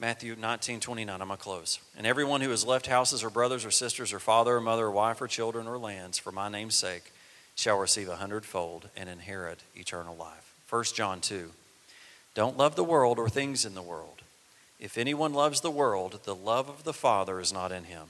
Matthew 0.00 0.34
19, 0.34 0.80
29, 0.80 1.22
I'm 1.22 1.28
going 1.28 1.38
to 1.38 1.42
close. 1.42 1.78
And 1.96 2.08
everyone 2.08 2.40
who 2.40 2.50
has 2.50 2.66
left 2.66 2.88
houses 2.88 3.22
or 3.22 3.30
brothers 3.30 3.64
or 3.64 3.70
sisters 3.70 4.12
or 4.12 4.18
father 4.18 4.56
or 4.56 4.60
mother 4.60 4.86
or 4.86 4.90
wife 4.90 5.22
or 5.22 5.28
children 5.28 5.68
or 5.68 5.78
lands 5.78 6.18
for 6.18 6.32
my 6.32 6.48
name's 6.48 6.74
sake 6.74 7.12
shall 7.54 7.78
receive 7.78 8.08
a 8.08 8.16
hundredfold 8.16 8.88
and 8.96 9.08
inherit 9.08 9.60
eternal 9.76 10.16
life. 10.16 10.54
1 10.68 10.84
John 10.96 11.20
2, 11.20 11.52
don't 12.34 12.58
love 12.58 12.74
the 12.74 12.82
world 12.82 13.20
or 13.20 13.28
things 13.28 13.64
in 13.64 13.76
the 13.76 13.80
world. 13.80 14.22
If 14.80 14.98
anyone 14.98 15.32
loves 15.32 15.60
the 15.60 15.70
world, 15.70 16.18
the 16.24 16.34
love 16.34 16.68
of 16.68 16.82
the 16.82 16.92
Father 16.92 17.38
is 17.38 17.52
not 17.52 17.70
in 17.70 17.84
him. 17.84 18.08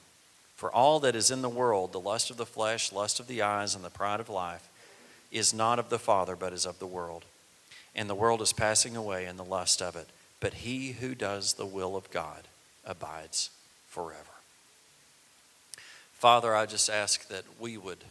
For 0.57 0.73
all 0.73 1.01
that 1.01 1.15
is 1.15 1.31
in 1.31 1.43
the 1.43 1.49
world, 1.49 1.93
the 1.93 2.01
lust 2.01 2.31
of 2.31 2.37
the 2.37 2.47
flesh, 2.47 2.93
lust 2.93 3.21
of 3.21 3.27
the 3.27 3.43
eyes, 3.43 3.75
and 3.75 3.85
the 3.85 3.91
pride 3.91 4.21
of 4.21 4.29
life, 4.29 4.69
is 5.31 5.53
not 5.53 5.79
of 5.79 5.91
the 5.91 5.99
Father, 5.99 6.35
but 6.35 6.53
is 6.53 6.67
of 6.67 6.79
the 6.79 6.87
world. 6.87 7.25
And 7.95 8.09
the 8.09 8.15
world 8.15 8.43
is 8.43 8.53
passing 8.53 8.97
away 8.97 9.27
and 9.27 9.39
the 9.39 9.45
lust 9.45 9.83
of 9.83 9.97
it. 9.97 10.09
But 10.41 10.55
he 10.55 10.93
who 10.93 11.15
does 11.15 11.55
the 11.55 11.67
will 11.67 11.97
of 11.97 12.11
God 12.11 12.43
abides 12.85 13.51
forever. 13.89 14.23
Father, 16.13 16.55
I 16.55 16.67
just 16.67 16.89
ask 16.89 17.29
that 17.29 17.45
we 17.61 17.77
would 17.77 18.03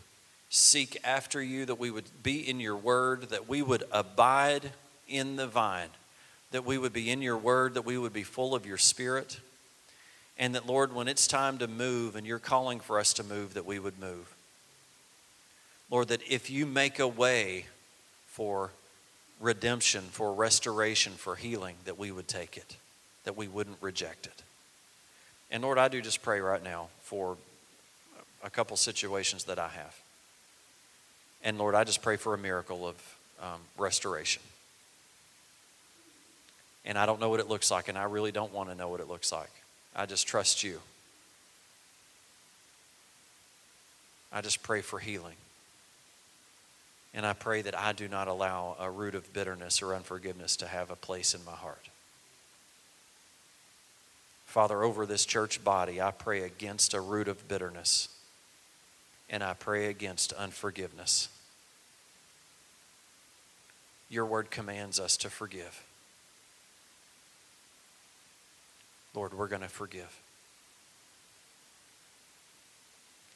seek 0.50 0.98
after 1.04 1.42
you, 1.42 1.66
that 1.66 1.80
we 1.80 1.92
would 1.92 2.06
be 2.24 2.48
in 2.48 2.60
your 2.60 2.78
word, 2.78 3.30
that 3.30 3.50
we 3.50 3.62
would 3.62 3.84
abide 3.92 4.72
in 5.08 5.36
the 5.36 5.48
vine 5.48 5.90
that 6.56 6.66
we 6.66 6.78
would 6.78 6.94
be 6.94 7.12
in 7.12 7.22
your 7.22 7.38
word, 7.38 7.74
that 7.74 7.82
we 7.84 7.98
would 7.98 8.14
be 8.14 8.24
full 8.24 8.56
of 8.56 8.66
your 8.66 8.78
spirit, 8.78 9.42
and 10.38 10.56
that, 10.56 10.66
Lord, 10.68 10.94
when 10.94 11.08
it's 11.08 11.28
time 11.28 11.58
to 11.60 11.68
move 11.68 12.16
and 12.16 12.28
you're 12.28 12.40
calling 12.40 12.80
for 12.80 13.00
us 13.00 13.14
to 13.14 13.24
move, 13.24 13.54
that 13.54 13.66
we 13.66 13.80
would 13.80 14.00
move. 14.00 14.34
Lord, 15.90 16.10
that 16.10 16.22
if 16.30 16.50
you 16.50 16.66
make 16.66 17.00
a 17.00 17.08
way 17.08 17.66
for 18.28 18.72
redemption, 19.40 20.02
for 20.12 20.34
restoration, 20.34 21.14
for 21.14 21.36
healing, 21.36 21.76
that 21.86 21.98
we 21.98 22.12
would 22.12 22.28
take 22.28 22.58
it, 22.58 22.76
that 23.24 23.38
we 23.38 23.48
wouldn't 23.48 23.78
reject 23.82 24.26
it. 24.26 24.44
And 25.52 25.64
Lord, 25.64 25.78
I 25.78 25.88
do 25.88 26.02
just 26.02 26.22
pray 26.22 26.42
right 26.42 26.64
now 26.64 26.90
for 27.02 27.38
a 28.44 28.50
couple 28.50 28.76
situations 28.78 29.46
that 29.46 29.60
I 29.60 29.70
have. 29.70 29.96
And 31.44 31.58
Lord, 31.58 31.76
I 31.76 31.84
just 31.84 32.02
pray 32.02 32.18
for 32.18 32.34
a 32.34 32.38
miracle 32.38 32.88
of 32.88 32.96
um, 33.42 33.60
restoration. 33.78 34.42
And 36.84 36.98
I 36.98 37.06
don't 37.06 37.20
know 37.20 37.30
what 37.30 37.40
it 37.40 37.48
looks 37.48 37.72
like, 37.72 37.88
and 37.88 37.98
I 37.98 38.04
really 38.04 38.32
don't 38.32 38.54
want 38.54 38.70
to 38.70 38.76
know 38.76 38.90
what 38.90 39.00
it 39.00 39.08
looks 39.08 39.32
like. 39.32 39.50
I 39.96 40.06
just 40.06 40.28
trust 40.28 40.64
you. 40.64 40.82
I 44.32 44.42
just 44.42 44.62
pray 44.62 44.82
for 44.82 45.00
healing. 45.00 45.36
And 47.14 47.26
I 47.26 47.32
pray 47.32 47.62
that 47.62 47.80
I 47.80 47.94
do 47.94 48.10
not 48.10 48.28
allow 48.28 48.76
a 48.78 48.92
root 48.92 49.16
of 49.16 49.32
bitterness 49.32 49.82
or 49.82 49.96
unforgiveness 49.96 50.58
to 50.58 50.68
have 50.68 50.92
a 50.92 50.98
place 50.98 51.34
in 51.34 51.46
my 51.46 51.54
heart. 51.54 51.90
Father, 54.46 54.84
over 54.84 55.06
this 55.06 55.26
church 55.26 55.64
body, 55.64 56.02
I 56.02 56.12
pray 56.12 56.42
against 56.44 56.94
a 56.94 57.00
root 57.00 57.30
of 57.30 57.48
bitterness 57.48 58.10
and 59.30 59.44
I 59.44 59.54
pray 59.54 59.88
against 59.88 60.34
unforgiveness. 60.34 61.30
Your 64.10 64.26
word 64.26 64.52
commands 64.52 65.00
us 65.00 65.18
to 65.18 65.30
forgive. 65.30 65.84
Lord, 69.16 69.34
we're 69.34 69.48
going 69.48 69.62
to 69.62 69.70
forgive. 69.70 70.20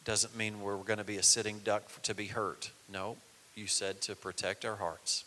Doesn't 0.03 0.35
mean 0.35 0.61
we're 0.61 0.77
going 0.77 0.99
to 0.99 1.05
be 1.05 1.17
a 1.17 1.23
sitting 1.23 1.59
duck 1.63 2.01
to 2.03 2.13
be 2.13 2.27
hurt. 2.27 2.71
No, 2.91 3.17
you 3.55 3.67
said 3.67 4.01
to 4.01 4.15
protect 4.15 4.65
our 4.65 4.75
hearts. 4.75 5.23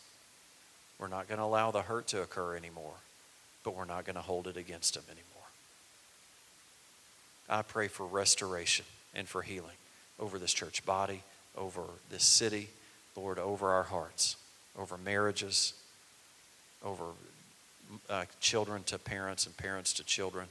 We're 0.99 1.07
not 1.07 1.27
going 1.27 1.39
to 1.39 1.43
allow 1.43 1.71
the 1.71 1.81
hurt 1.81 2.07
to 2.07 2.21
occur 2.21 2.55
anymore, 2.55 2.93
but 3.63 3.75
we're 3.75 3.85
not 3.85 4.05
going 4.05 4.15
to 4.15 4.21
hold 4.21 4.47
it 4.47 4.57
against 4.57 4.93
them 4.93 5.03
anymore. 5.07 5.23
I 7.49 7.61
pray 7.61 7.87
for 7.87 8.05
restoration 8.05 8.85
and 9.13 9.27
for 9.27 9.41
healing 9.41 9.75
over 10.19 10.39
this 10.39 10.53
church 10.53 10.85
body, 10.85 11.23
over 11.57 11.83
this 12.09 12.23
city, 12.23 12.69
Lord, 13.15 13.39
over 13.39 13.69
our 13.69 13.83
hearts, 13.83 14.37
over 14.77 14.97
marriages, 14.97 15.73
over 16.83 17.05
uh, 18.09 18.25
children 18.39 18.83
to 18.83 18.97
parents 18.97 19.45
and 19.45 19.55
parents 19.55 19.93
to 19.93 20.03
children. 20.03 20.47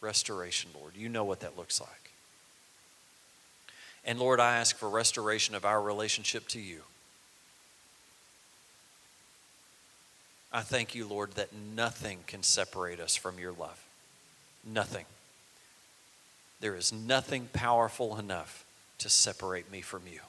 Restoration, 0.00 0.70
Lord. 0.78 0.92
You 0.96 1.08
know 1.08 1.24
what 1.24 1.40
that 1.40 1.56
looks 1.56 1.80
like. 1.80 2.10
And 4.04 4.18
Lord, 4.18 4.38
I 4.38 4.56
ask 4.56 4.76
for 4.76 4.88
restoration 4.88 5.54
of 5.54 5.64
our 5.64 5.82
relationship 5.82 6.46
to 6.48 6.60
you. 6.60 6.82
I 10.52 10.60
thank 10.60 10.94
you, 10.94 11.06
Lord, 11.06 11.32
that 11.32 11.52
nothing 11.52 12.20
can 12.26 12.42
separate 12.42 13.00
us 13.00 13.16
from 13.16 13.38
your 13.38 13.52
love. 13.52 13.82
Nothing. 14.64 15.04
There 16.60 16.76
is 16.76 16.92
nothing 16.92 17.48
powerful 17.52 18.16
enough 18.16 18.64
to 18.98 19.08
separate 19.08 19.70
me 19.70 19.80
from 19.82 20.02
you. 20.10 20.20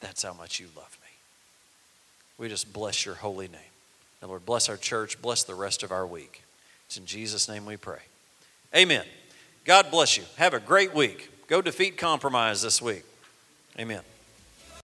That's 0.00 0.22
how 0.22 0.32
much 0.32 0.58
you 0.58 0.66
love 0.76 0.96
me. 1.02 1.10
We 2.38 2.48
just 2.48 2.72
bless 2.72 3.04
your 3.04 3.16
holy 3.16 3.48
name. 3.48 3.60
And 4.20 4.30
Lord, 4.30 4.44
bless 4.44 4.68
our 4.68 4.76
church, 4.76 5.20
bless 5.20 5.42
the 5.42 5.54
rest 5.54 5.82
of 5.82 5.92
our 5.92 6.06
week. 6.06 6.42
It's 6.86 6.96
in 6.96 7.06
Jesus' 7.06 7.48
name 7.48 7.66
we 7.66 7.76
pray. 7.76 8.00
Amen. 8.74 9.04
God 9.64 9.90
bless 9.90 10.16
you. 10.16 10.24
Have 10.36 10.54
a 10.54 10.60
great 10.60 10.94
week. 10.94 11.30
Go 11.46 11.62
defeat 11.62 11.96
compromise 11.96 12.62
this 12.62 12.82
week. 12.82 13.04
Amen. 13.78 14.02